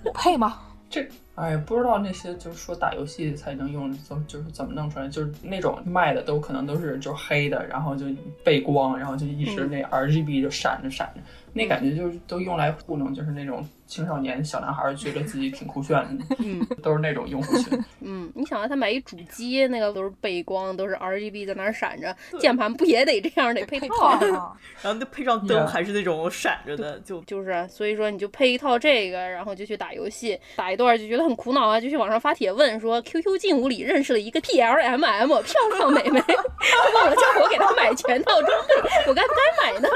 [0.02, 0.58] 我配吗？
[0.88, 5.06] 这，哎，不知道那些就是说打游戏才能用，怎就是怎么弄出来？
[5.08, 8.06] 就是那种卖的都可能都是就是黑的，然后就
[8.42, 11.20] 背光，然后就一直那 RGB 就闪着闪着，
[11.52, 13.62] 那感觉就是都用来糊弄，就是那种。
[13.90, 17.84] 青少年小男孩觉得自己挺酷炫的， 嗯， 都是那种用户群。
[18.00, 24.52] 嗯，你想啊，他买一主机，那个都是背光，都是 RGB 在那儿闪着，键盘不也得这样得配套吗？
[24.80, 38.74] 然后就配上灯还是那种闪着的，就就是，所以说你就配一套这个，然后就去打游戏，打一段就觉得很苦恼啊，就去网上发帖问说，QQ 劲舞里认识了一个 PLMM 漂亮妹妹，问我叫我给她买全套装备，
[39.08, 39.88] 我该不该买呢？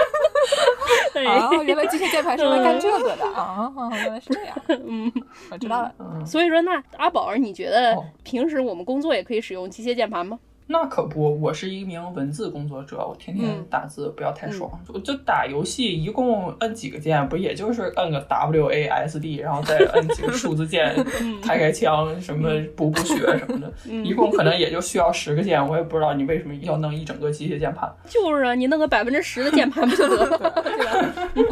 [1.14, 3.70] 哦，原来机械键盘是用来干这个的啊。
[3.90, 4.56] 原来是这样，
[4.86, 5.10] 嗯，
[5.50, 5.94] 我知道了。
[6.26, 10.38] 所以说，那阿宝，你觉得平时我们工作也可以使用机械键盘吗？
[10.66, 14.70] 那可不，我是一名文字工作者，我天天嗯打字，不要太爽。
[14.92, 20.94] 我就打游戏，一共摁几个键，不也就是摁个 W A S D，然后再摁几个数字键，
[21.44, 23.70] 开开枪，什么补补血什么的，
[24.02, 25.64] 一共可能也就需要十个键。
[25.66, 27.92] 我也不知道你为什么要弄一整个机械键盘。
[28.08, 30.38] 就是啊，你弄个百分之十的键盘不就得了？
[30.64, 31.12] 对吧？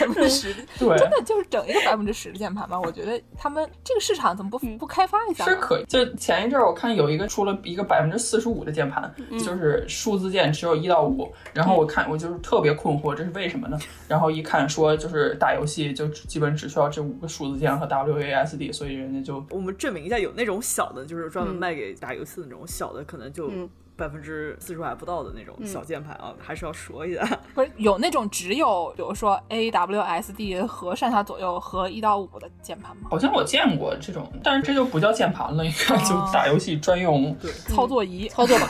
[0.00, 2.80] 百分之十，对，真的就是整一个百分之十的键盘吧？
[2.80, 5.50] 我觉得他们这个市场怎么不不开发一下呢？
[5.50, 5.84] 是可以。
[5.88, 11.32] 就前一阵儿我看有一个出了一个百分之四十五的键盘，就是数字键只有一到五。
[11.52, 13.78] 然后我看我就是特别困惑，这是为什么呢？
[14.08, 27.24] 然后一看说就是打游戏就基本只需要这五个数字键和 W A S D，所以人家就我们证明一下，有那种小的，就是专门嗯卖给打游戏的那种小的，可能就嗯百分之四十还不到的那种小键盘啊，还是要说一下。
[27.54, 33.08] 不是有那种只有比如说 A W S D 和上下左右和一到五的键盘吗？
[33.10, 37.34] 好像我见过这种，但是这就不叫键盘了，应该就打游戏专用。
[37.36, 38.28] 对，操作仪。
[38.28, 38.68] 操作吧。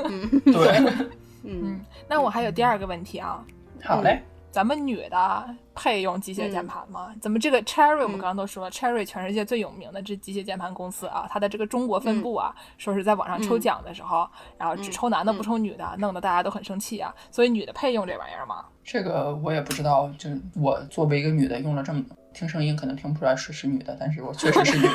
[0.46, 0.78] 对，
[1.44, 3.44] 嗯嗯，那我还有第二个问题啊，
[3.84, 4.22] 好嘞。
[4.52, 7.10] 咱们女的配用机械键盘吗？
[7.22, 14.28] 咱们这个 Cherry 我们刚刚都说了、c h e r r y 全世界最有名的这机械键盘公司啊，它的这个中国分部啊，说是在网上抽奖的时候，
[14.58, 17.14] 然后只抽男的不抽女的，弄得大家都很生气啊。
[17.30, 18.62] 所以女的配用这玩意儿吗？
[18.84, 24.90] 这个我也不知道，就我作为一个女的，用了这么听声音可能听不出来是是女的，但是我确实是女的。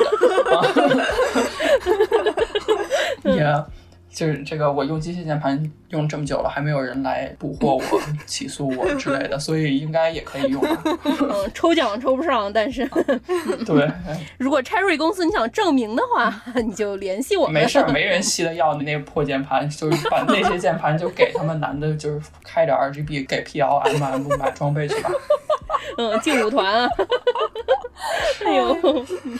[0.56, 0.62] 啊
[3.34, 3.64] 也
[4.10, 7.82] 就是这个，我用机械键盘用这么久了，还没有人来捕获我、
[8.26, 10.82] 起诉我之类的，所以应该也可以用吧。
[11.04, 12.84] 嗯，抽奖抽不上，但是
[13.64, 13.90] 对，
[14.38, 17.62] 如果 Cherry 公司你想证明的话，你就联系我们。
[17.62, 25.10] 没事儿，没人稀得要你那个破键盘，就是把那些键盘就给他们男的，就是开着 RGB 给 PLM 买装备去吧。
[25.96, 26.88] 嗯，劲舞团啊。
[28.44, 28.74] 哎呦，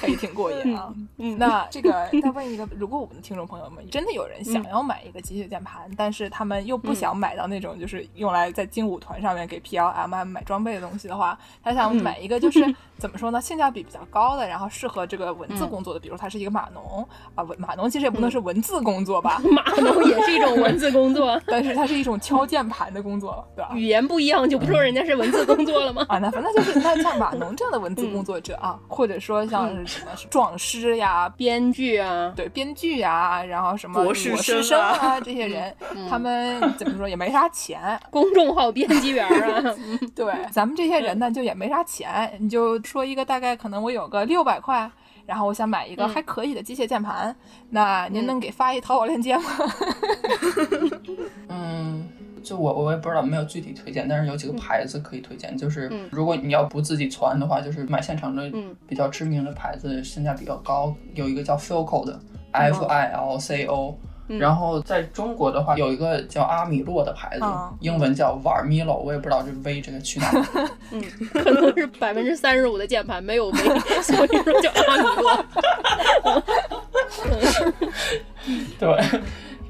[0.01, 0.93] 可以挺过瘾啊。
[1.19, 1.93] 嗯那这个
[2.23, 23.71] 再问一个，如果我们的听众朋友们真的有人想要买一个机械键盘，但是他们又不想买到那种就是用来在劲舞团上面给 PLM 买装备的东西的话，他想买一个就是、 怎么说呢，性价比比较高的，然后适合这个文字工作的，比如他是一个码农啊，文码农其实也不能是文字工作吧，码农也是一种文字工作， 但是它是一种敲键盘的工作，对吧？
[23.75, 26.05] 语言不一样就不说人家是文字工作了吗？
[26.09, 35.75] 啊，那反正就是那像码农这样的文字工作者啊，或者说像是什么壮师呀、编剧啊，对编剧呀，然后什么博士士生啊这些人，
[36.09, 37.79] 他们怎么说也没啥钱。
[38.11, 39.63] 公众号编辑员啊，
[40.15, 44.91] 对， 咱们这些人呢就也没啥钱，你就说一个大概可能我有个六百块。
[45.27, 47.37] 然后我想买一个还可以的机械键盘，
[47.69, 49.43] 那您能给发一淘宝链接吗？
[51.49, 52.09] 嗯，
[52.43, 55.55] 就我我也不知道，没有具体推荐，但是有几个牌子可以推荐。
[55.55, 60.95] 就是嗯如果你要不自己传的话，就是买现成的嗯比较知名的牌子，性价比较高。
[61.13, 62.19] 有一个叫 Filco 的
[62.53, 63.99] ，F I L C O。
[64.29, 70.31] 然后在中国的话，有一个叫阿米洛的牌子，嗯英文叫 Varmilo，我也不知道这 V 这个去哪
[70.93, 71.03] 嗯。
[71.33, 73.59] 可能是百分之三十五的键盘没有 V，
[74.03, 75.45] 所以说叫阿米洛。
[78.79, 79.05] 对，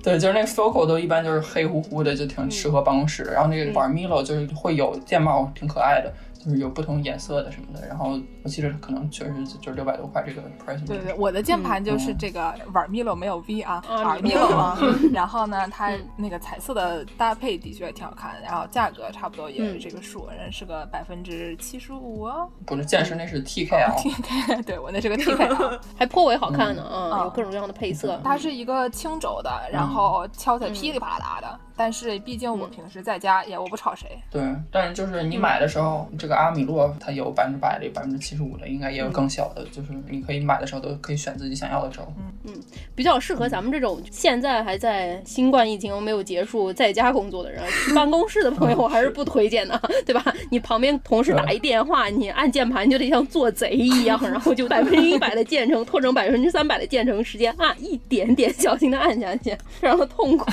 [0.02, 3.24] 对，就是那个 Focal 都一般就是黑乎乎的，就挺适合办公室。
[3.24, 6.12] 然后那个 Varmilo 就是会有键帽，挺可爱的，
[6.48, 7.86] 就是有不同颜色的什么的。
[7.86, 10.86] 然后我记得可能确实就是六百多块这个 price。
[10.86, 14.78] 对对，我的键盘就是这个玩 Milo 没有 V 啊，啊玩 Milo 洛啊。
[15.12, 22.48] 然后呢，它那个彩色的搭配的确挺好看的，然后价格差不多也是这个数，人是个百分之七十五哦。
[22.66, 23.96] 不是剑士，那是 TKL。
[23.98, 28.18] TK，对我那是个 TK 啊， 还颇为好看呢嗯啊，有各种各样的配色。
[28.24, 31.60] 它是一个青轴的，然后敲起来噼里啪啦的。
[31.78, 42.02] 但是毕竟我平时在家也我不吵谁，对，但是就是你买的时候，这个阿米洛它有百分之百的，百分之七十五的，应该也有更小的，就是你可以买的时候都可以选自己想要的轴。
[42.44, 42.54] 嗯
[42.94, 50.24] 比较适合咱们这种现在还在新冠疫情没有结束，在家工作的人，去办公室的朋友我 还是不推荐的，对吧？
[50.50, 60.46] 你旁边同事打一电话，你按键盘就得像做贼一样，然后就百分之一百的键程拖成百分之三百的键程时间，按一点点小心的按下去，非常的痛苦，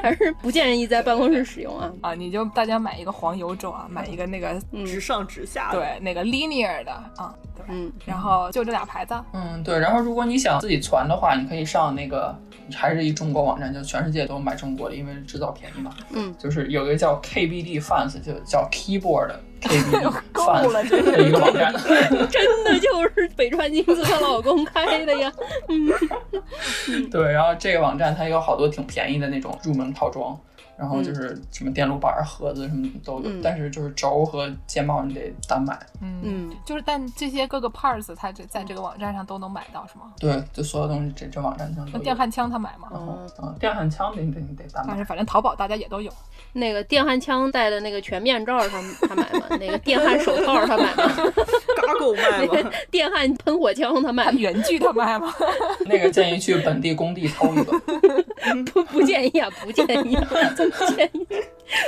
[0.00, 1.92] 还是不建议在办公室使用啊。
[2.00, 5.78] 啊，你就大家买一个黄油轴啊，买一个那个直上直下的。
[5.78, 9.78] 对那个 linear 的啊，对，嗯，然后就这俩牌子，嗯，对。
[9.78, 12.34] 然后如果你想自己传的话，你可以上那个
[12.74, 15.90] 还是一中国网站，就全世界都买中国的，因为制造便宜嘛。
[16.12, 20.02] 嗯，就是有一个叫 KBD Fans，就叫 Keyboard KBD
[20.32, 21.72] 够 Fans 的一个网站。
[22.30, 25.32] 真的就是北川金子她老公开的呀。
[25.68, 30.38] 嗯对，然后这个网站它有好多挺便宜的那种入门套装，
[30.78, 35.76] 然后就是什么电路板、盒子什么都有，嗯但是就是轴和键帽你得单买。
[36.00, 40.12] 嗯，嗯，就是但这些各个 parts 它这在这个网站上都能买到是吗？
[40.20, 41.98] 对，就所有东西这这网站上都有。
[41.98, 42.88] 那电焊枪他买吗？
[42.92, 45.04] 嗯，电焊枪得得你得单买但是。
[45.04, 46.12] 反正淘宝大家也都有。
[46.54, 49.46] 那个电焊枪戴的那个全面罩他他买吗？
[49.60, 51.32] 那个电焊手套他买吗？
[51.76, 52.70] 嘎狗卖吗？
[52.90, 54.38] 电焊喷火枪他买它吗？
[54.38, 55.32] 原具他卖吗？
[55.86, 57.78] 那个建议去本地工地偷一个。
[58.72, 60.26] 不不建议啊，不建议啊，
[60.56, 61.26] 不建议。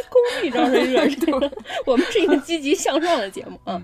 [0.09, 1.51] 工地招人惹事了，
[1.87, 3.81] 我们是一个积极向上的节目啊。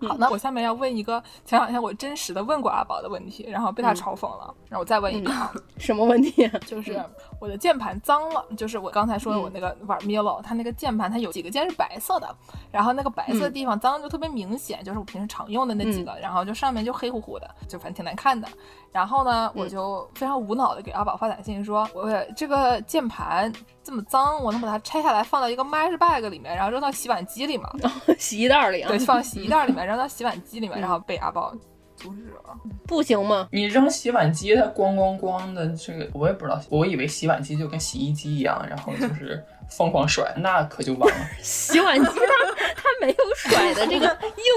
[0.00, 6.58] 好，那我下面要问一个前两天我真实的问过阿宝的问题，然后被他嘲讽了，然后我再问一遍啊， 什么问题啊？
[6.66, 7.02] 就是
[7.40, 12.36] 我的键盘脏了，就是我刚才说的我那个玩 Milo，它那个键盘它有几个键是白色的，
[12.70, 18.46] 然后那个白色的地方脏就特别明显，就是我平时常用的那几个，然后就上面就黑乎乎的，就反正挺难看的。
[18.92, 27.70] 然后呢，我就非常无脑的给阿宝发短信说，我这个键盘这么脏，我能把它拆下来放到一个 mesh bag 里面，然后扔到洗碗机里吗？
[28.18, 28.98] 洗衣袋里啊对，？
[28.98, 31.54] 放洗衣袋里面，扔到洗碗机里面，然后被阿宝
[31.96, 32.58] 阻止了。
[32.86, 33.48] 不行吗？
[33.52, 41.26] 你扔洗碗机，它咣咣咣的，这个我也不知道，我以为洗碗机就跟洗衣机一样，然后就是疯狂甩，那可就完了。
[41.42, 44.06] 洗碗机它它没有甩的这个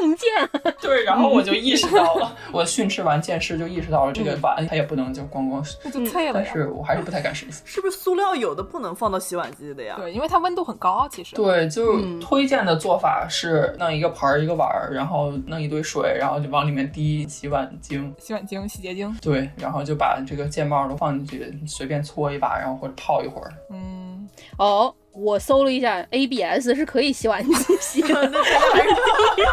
[0.03, 6.33] 硬件， 对，然后我就意识到了，我训斥完剑士就意识到了这个碗它也不能就咣咣，那就脆了。
[6.35, 7.45] 但是我还是不太敢试。
[7.65, 9.95] 是不是塑料有的不能放到洗碗机的呀？
[9.97, 11.35] 对，因为它温度很高，其实。
[11.35, 18.13] 对，就嗯推荐的做法是弄一个盆儿一个碗儿，然后弄一堆水，然后就往里面滴洗碗精。
[18.19, 19.15] 洗碗精、洗洁精。
[19.21, 23.51] 对，然后就把这个键帽都放进去，随便搓一把，然后或者泡一会儿。
[23.71, 24.18] 嗯，
[24.57, 29.45] 哦，我搜了一下，ABS 是可以洗碗机 洗的，那还是第一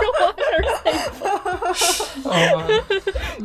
[2.24, 2.32] 我
[2.68, 2.82] 是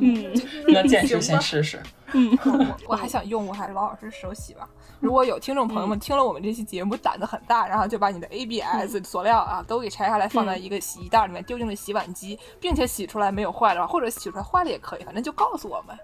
[0.01, 0.31] 嗯，
[0.67, 1.81] 那剑士先试试。
[2.13, 4.67] 我我还想用，我还是老老实实手洗吧。
[4.99, 15.97] 如果有听众朋友们听了我们这期节目胆子很大，然后就把你的 ABS 塑料啊都给拆下来放在一个洗衣袋里面，丢进了洗碗机，并且洗出来没有坏的话，或者洗出来坏了也可以，反正就告诉我们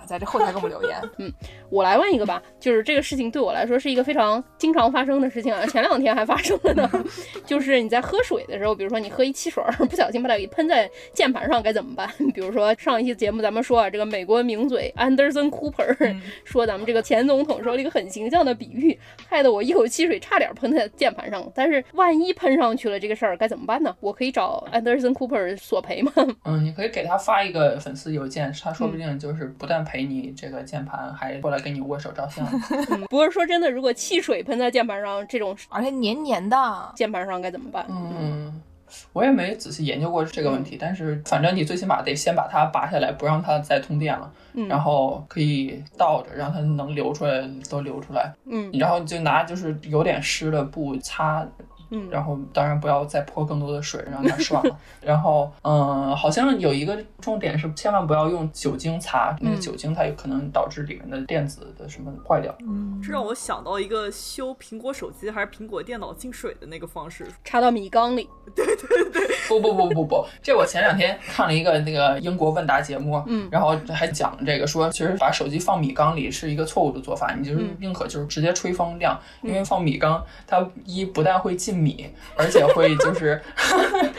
[0.00, 0.98] 啊，在这后台给我们留言。
[1.18, 1.32] 嗯
[1.68, 6.90] 我来问一个吧，就是这个事情对我来说是一个非常经常发生的事情啊，前两天还发生了呢。
[7.46, 12.08] 就是你在喝水的时候，比如说你喝一汽水儿，不小心把它给喷在键盘上，该怎么办？
[12.34, 18.98] 比如说上一期节目咱们说啊，这个美国名嘴 Anderson Cooper、嗯说咱们这个前总统说了一个很形象的比喻，
[19.28, 21.48] 害得我一口汽水差点喷在键盘上。
[21.54, 23.94] 但是万一喷上去了这个事儿该怎么办呢？
[24.00, 26.12] 我可以找 Anderson Cooper 索赔吗？
[26.44, 32.46] 嗯，你可以给他发一个粉丝邮件，他说不定就是不但赔你这个键盘，还过来跟你握手照相。
[33.10, 36.56] 不是说真的，如果汽水喷在键盘上，这种而且黏黏的，
[36.94, 37.84] 键盘上该怎么办？
[37.88, 38.62] 嗯，
[39.12, 51.44] 我也没仔细研究过这个问题，但是反正你最起码得先把它拔下来，不让它再通电了，嗯然后可以倒着，让它能流出来都流出来，嗯然后就拿就是有点湿的布擦。
[51.90, 54.76] 嗯然后当然不要再泼更多的水， 让它爽了。
[55.00, 62.54] 然后，嗯，好像有一个重点是千万不要用酒精擦，那个嗯酒精它有可能导致里面的电子的什么坏掉。
[62.60, 67.26] 嗯，这让我想到一个修苹果手机还是苹果电脑进水的那个方式。
[67.44, 68.28] 插到米缸里。
[68.54, 83.40] 对对对不不不不不，这我前两天看了一个那个英国问答节目，嗯然后还讲这个说，其实把手机放米缸里是一个错误的做法，你就是嗯宁可就是直接吹风晾，因为放米缸它一不但会进米，而且会就是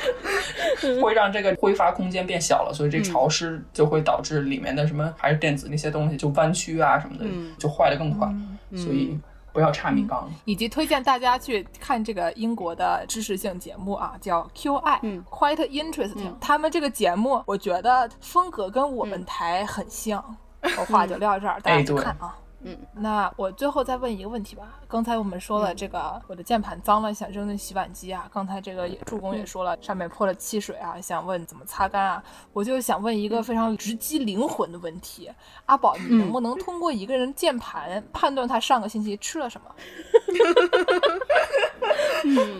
[1.01, 8.27] 会让这个挥发空间变小了，所以这潮湿就会导致里面的什么还是电子那些东西就弯曲啊什么的，嗯就坏的更快，
[8.75, 9.17] 所以
[9.53, 10.29] 不要差米缸。
[10.45, 20.23] 以及推荐大家去看这个英国的知识性节目啊，叫 QI，嗯，Quite Interesting、嗯他们这个节目，我觉得风格跟我们台很像。
[20.77, 22.35] 我话就撂这儿，大家去哎对看啊。
[22.63, 24.79] 嗯，那我最后再问一个问题吧。
[24.87, 28.29] 刚才我们说了嗯这个，我的键盘脏了，想扔进洗碗机啊。
[28.31, 32.23] 刚才这个也助攻也说了，上面泼了汽水啊，想问怎么擦干啊。
[32.53, 35.31] 我就想问一个非常直击灵魂的问题：
[35.65, 39.75] 阿宝，你能不能通过一个人键盘判断他上个星期吃了什么？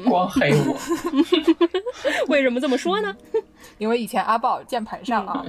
[0.09, 0.75] 光黑我，
[2.27, 3.15] 为什么这么说呢？
[3.77, 5.45] 因为以前阿宝键盘上啊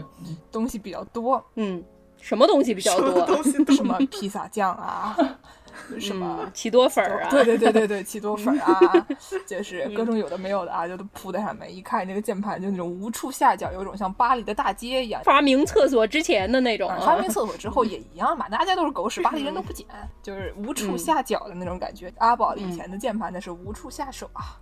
[0.51, 1.83] 东西比较多，嗯，
[2.23, 3.27] 什么东西比较多？
[3.27, 5.17] 东西都什么 披萨酱啊，
[5.99, 8.81] 什么嗯，奇多粉儿啊，对对对对对，奇多粉啊，
[9.45, 11.75] 就是各种有的没有的啊，就都铺在上面。
[11.75, 15.21] 一看那个键盘，就那种无处下脚，有种像巴黎的大街一样。
[15.25, 19.87] 发明厕所之前的那种发明厕所之后也一样嘛，大家都是狗屎，巴黎人都不捡，
[20.23, 22.13] 就是无处下脚的那种感觉。
[22.19, 24.57] 阿宝以前的键盘那是无处下手啊，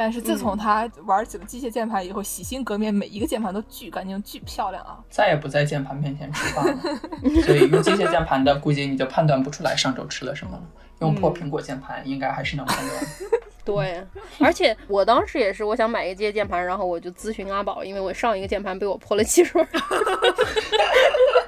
[0.00, 4.98] 但是自从他玩起了机械键盘以后，洗心革面，每一个键盘都巨干净、巨漂亮啊。
[5.10, 6.74] 再也不在键盘面前吃饭了。
[7.44, 10.62] 所以用机械键盘的，估计你就判断不出来上周吃了什么了。
[11.00, 12.98] 用破苹果键盘应该还是能判断。
[13.62, 14.02] 对，
[14.38, 19.68] 而且我当时也是，我想买一个机械键盘，然后我就咨询阿宝，因为我上一个键盘被我泼了汽水儿。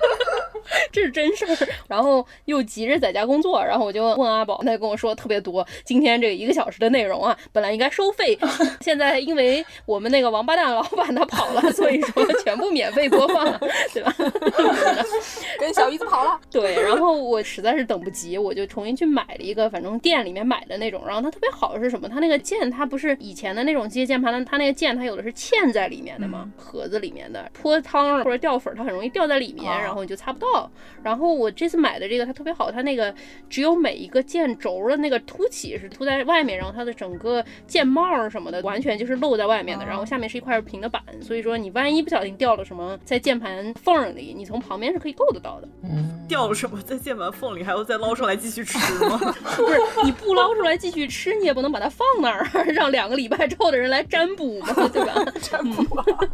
[0.93, 5.66] 这是真事儿，然后又急着在家工作，然后我就问阿宝，他跟我说特别多。
[5.84, 8.38] 今天这一个小时的内容啊，本来应该收费，
[8.80, 13.45] 现在因为我们那个王八蛋老板他跑了，所以说全部免费播放，
[13.93, 14.14] 对吧？
[15.59, 16.38] 跟小姨子跑了。
[16.51, 21.03] 对，然后我实在是等不及，我就重新去买了一个，反正店里面买的那种。
[21.07, 22.09] 然后它特别好是什么？
[22.09, 30.70] 它那个键，它不是以前的那种机械键盘的，它那个键它有的是嵌在里面的嘛，盒子里面的，泼汤或者掉粉，它很容易掉在里面，然后你就擦不到。
[31.02, 33.14] 然后我这次买的这个它特别好，它那个
[33.48, 45.68] 只有每一个键轴的那个凸起是凸在外面，然后它的整个键帽什么的完全就是露在外面的，然后下面是一块平的板，所以说你万一不小心掉了什么在键盘缝里，你从旁边是可以够得到的。
[45.82, 49.18] 嗯，掉了什么在键盘缝里，还要再捞出来继续吃吗？
[49.56, 55.14] 不是你不捞出来继续吃，你也不能把它放那儿，让两个礼拜之后的人来占卜嘛，对吧？
[55.40, 55.84] 占卜。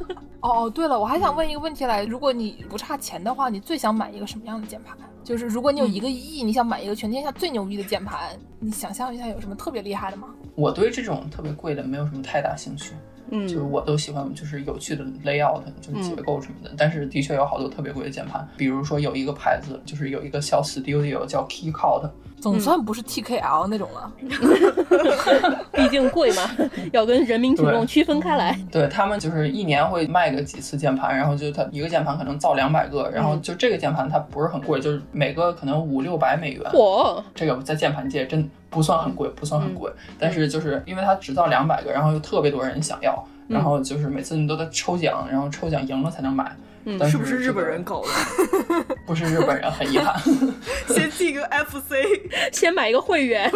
[0.41, 4.97] 哦，对了，我还想问一个问题来，如果你不差钱的话，你最想买一个什么样的键盘？
[5.25, 10.29] 就是如果你有一个亿，你想买一个全天下最牛逼的键盘，你想象一下有什么特别厉害的吗？
[10.55, 12.95] 我对这种特别贵的没有什么太大兴趣。
[13.31, 16.73] 嗯，就是我都喜欢就是有趣的 layout，就是结构什么的。
[16.79, 22.09] 但是的确有好多特别贵的键盘，比如说有一个牌子，就是有一个小 studio 叫 Keycut，
[22.41, 24.13] 总算不是 TKL 那种了。
[25.73, 26.43] 毕竟贵嘛，
[26.93, 28.59] 要跟人民群众区分开来。
[28.71, 36.63] 对他们就是一年会卖个几次键盘，然后就它一个键盘可能造两百个，然后就这个键盘它不是很贵，就是每个可能五六百美元。
[36.73, 39.91] 嚯，这个在键盘界真不算很贵，不算很贵。
[40.19, 46.57] 但是就是因为它只造两百个，然后又特别多人想要，然后就是每次你都得抽奖，然后抽奖赢了才能买。
[46.99, 48.09] 但是不是日本人搞的？
[49.05, 50.15] 不是日本人，很遗憾。
[50.89, 51.95] 先进个 FC，
[52.53, 53.51] 先买一个会员。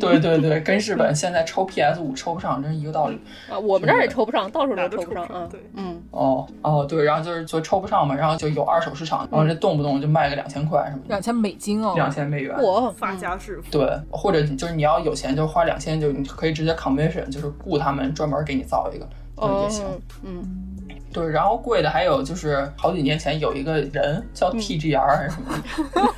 [0.00, 3.58] 对对对，跟日本现在抽 PS 五抽不上，真是一个道理啊。
[3.58, 5.46] 我们这儿也抽不上，到处都抽不上啊。
[5.50, 6.02] 对，嗯。
[6.10, 11.08] 哦哦，对，然后就是就抽不上嘛，然后就有二手市场，然后这动不动就卖个两千块什么的。
[11.08, 11.92] 两千美金哦。
[11.94, 12.56] 两千美元。
[12.60, 13.70] 我发家致富。
[13.70, 19.84] 对，或者就是你要有钱，就花两千，就你可以直接 commission，就是雇他们专门给你造一个，就也行。
[20.24, 20.68] 嗯。
[21.12, 25.62] 对，然后贵的还有就是好几年前有一个人叫 TGR 还是什么，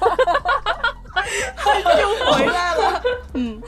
[2.01, 3.03] 又回来了，
[3.35, 3.61] 嗯，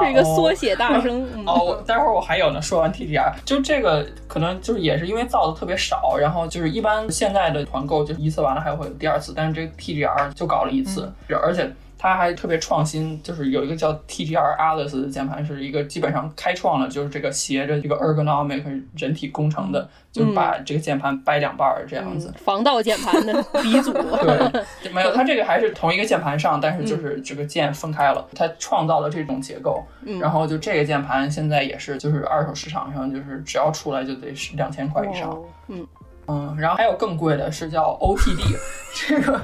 [0.00, 1.26] 是一个缩写大声。
[1.46, 2.60] 哦，待会儿我还有呢。
[2.60, 11.10] 说完 TGR，就这个可能就是也是因为造的特别少，然后就是一般现在的团购就一次完了还会有第二次，但是这 TGR 就搞了一次，
[11.42, 11.70] 而且。
[12.06, 18.62] 它还特别创新，就是有一个叫 TGR Alice 的键盘，是一个基本上开创了，就是这个斜着这个 ergonomic
[18.96, 22.32] 人体工程的，就是把这个键盘掰两半儿这样子。
[22.44, 23.92] 防盗键盘的 鼻祖。
[23.92, 29.84] 对，没有，它这个还是同一个键盘上，但是就是这个键分开了，它创造了这种结构。
[30.20, 35.36] 然后就这个键盘现在也是，就是二手市场上就是只要出来就得是两千块以上。
[35.66, 35.84] 嗯
[36.28, 38.56] 嗯，然后还有更贵的是叫 OTD，
[38.94, 39.40] 这个。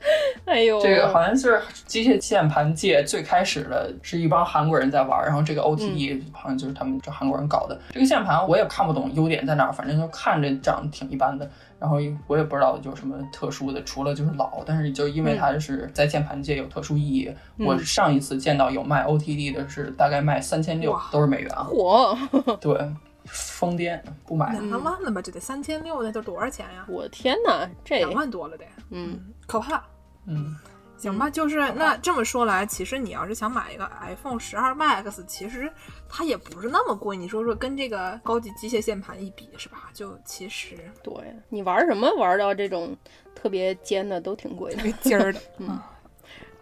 [0.46, 7.78] 哎呦，这个好像是机械键盘界最开始的是一帮韩国人在玩，然后这个 OTD 好像就是他们这韩国人搞的。
[7.90, 17.30] 这个键盘我也看不懂优点在哪儿，反正就看着长得挺一般的，然后我也不知道有什么特殊的，除了就是老，但是就因为它是在键盘界有特殊意义。
[17.58, 21.50] 我上一次见到有卖 OTD 的是大概卖三千六，都是美元。
[21.50, 22.16] 嚯，
[22.60, 22.78] 对，
[23.24, 24.52] 疯癫不买。
[24.52, 25.20] 两万了吧？
[25.20, 26.84] 这得三千六，那都多少钱呀？
[26.88, 29.18] 我的天哪，这两万多了得，嗯，
[29.48, 29.82] 可怕。
[30.26, 30.54] 嗯，
[30.98, 35.72] 行吧，就是那这么说来，其实你要是想买一个 iPhone 十二 Max，其实
[36.08, 37.16] 它也不是那么贵。
[37.16, 39.88] 你说说，跟这个高级机械键盘一比，是吧？
[39.94, 41.12] 就其实，对
[41.48, 42.94] 你玩什么玩到这种
[43.34, 45.40] 特别尖的都挺贵的，尖儿的。
[45.58, 45.80] 嗯，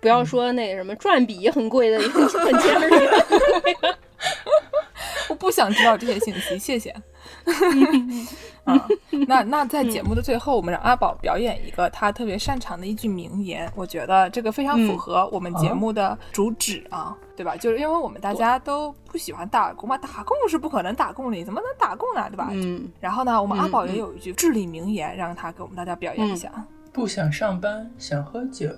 [0.01, 3.99] 不要说那什么转笔很贵的，很尖儿的。
[5.37, 6.91] 我不想知道这些信息， 谢谢。
[8.65, 8.89] 啊，
[9.29, 13.71] 那那在节目的最后，我们让阿宝表演一个他特别擅长的一句名言。
[13.77, 17.55] 我觉得这个非常符合我们节目的主旨啊，对吧？
[17.55, 22.27] 就是因为我们大家都不喜欢打工嘛，打工是不可能打工的，怎么能打工呢？
[22.31, 22.49] 对吧？
[22.53, 22.89] 嗯。
[22.99, 26.51] 然后呢，我们阿宝也有一句至理名言，让他给我们大家表演一下。
[26.95, 28.71] 不想上班，想喝酒。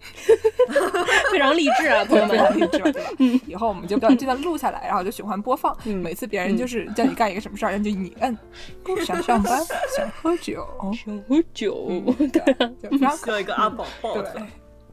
[1.30, 3.10] 非常励志啊， 朋友们，非常励志，对吧？
[3.46, 5.76] 以后我们就把这段录下来，然后就循环播放。
[5.84, 8.36] 每次别人就是叫你干一个什么事儿，然后就你摁，
[8.82, 9.62] 不想上班，
[9.96, 11.90] 想喝酒， 想喝酒，
[12.32, 14.42] 对，就非常需要一个阿宝抱对，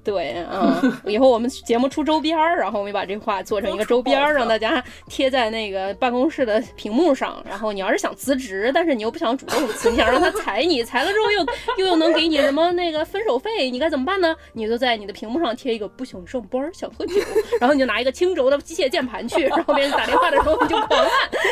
[0.07, 7.43] 对，嗯，以后我们节目出周边儿，然后我们把这话做成一个周边儿，让大家贴在那个办公室的屏幕上。
[7.45, 11.39] 然后你要是想辞职，但是你又不想主动辞，你想让他裁你，裁了之后又
[11.83, 14.33] 又又能给你什么那个分手费，你该怎么办呢？
[14.53, 17.15] 你就在你的屏幕上贴一个不想上班，想喝酒，
[17.59, 21.09] 然后你就拿一个轻轴的机械键盘去，然后别人打电话的时候你就狂按，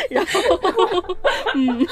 [0.09, 0.39] 然后，
[1.55, 1.85] 嗯，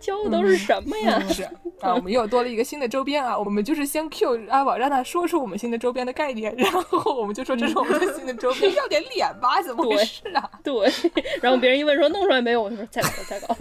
[0.00, 1.22] 教的都是什么呀？
[1.28, 1.42] 是
[1.82, 9.60] 啊，我们又多了一个新的周边啊，我们就是先 Q 阿宝，让他说出我们新的周边的概念，然后我们就说这是我们的新的周边，要点脸吧？
[9.60, 10.48] 怎么回事啊？
[10.62, 10.90] 对，
[11.42, 13.56] 然后别人一问说弄出来没有，我就说再搞再搞。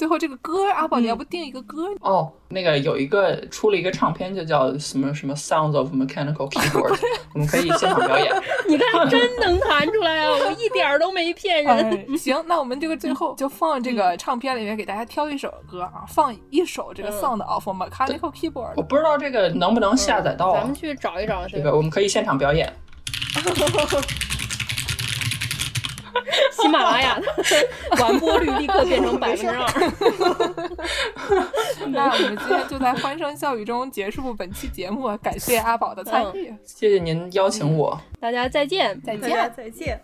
[0.00, 1.84] 最后这个歌，阿宝你要不定一个歌？
[2.00, 6.98] 哦，那个有一个出了一个唱片，就叫什么什么 Sounds of Mechanical Keyboard，
[7.34, 8.34] 我们可以现场表演。
[8.66, 10.30] 你看，真能弹出来啊！
[10.30, 11.70] 我一点儿都没骗人。
[11.76, 18.72] 哎行，那我们这个最后就放这个唱片里面给大家挑一首歌啊，放一首这个 Sound of Mechanical Keyboard。
[18.76, 20.74] 我不知道这个能不能下载到啊咱们？
[20.74, 22.74] 去找一找这个我们可以现场表演。
[26.52, 27.26] 喜马拉雅 的
[28.02, 29.66] 完播率立刻变成百分之二。
[31.88, 38.00] 那我们今天就在欢声笑语中结束本期节目，感谢阿宝的参与，谢谢您邀请我。
[38.20, 39.52] 大家再见，再见。
[39.56, 40.00] 再见。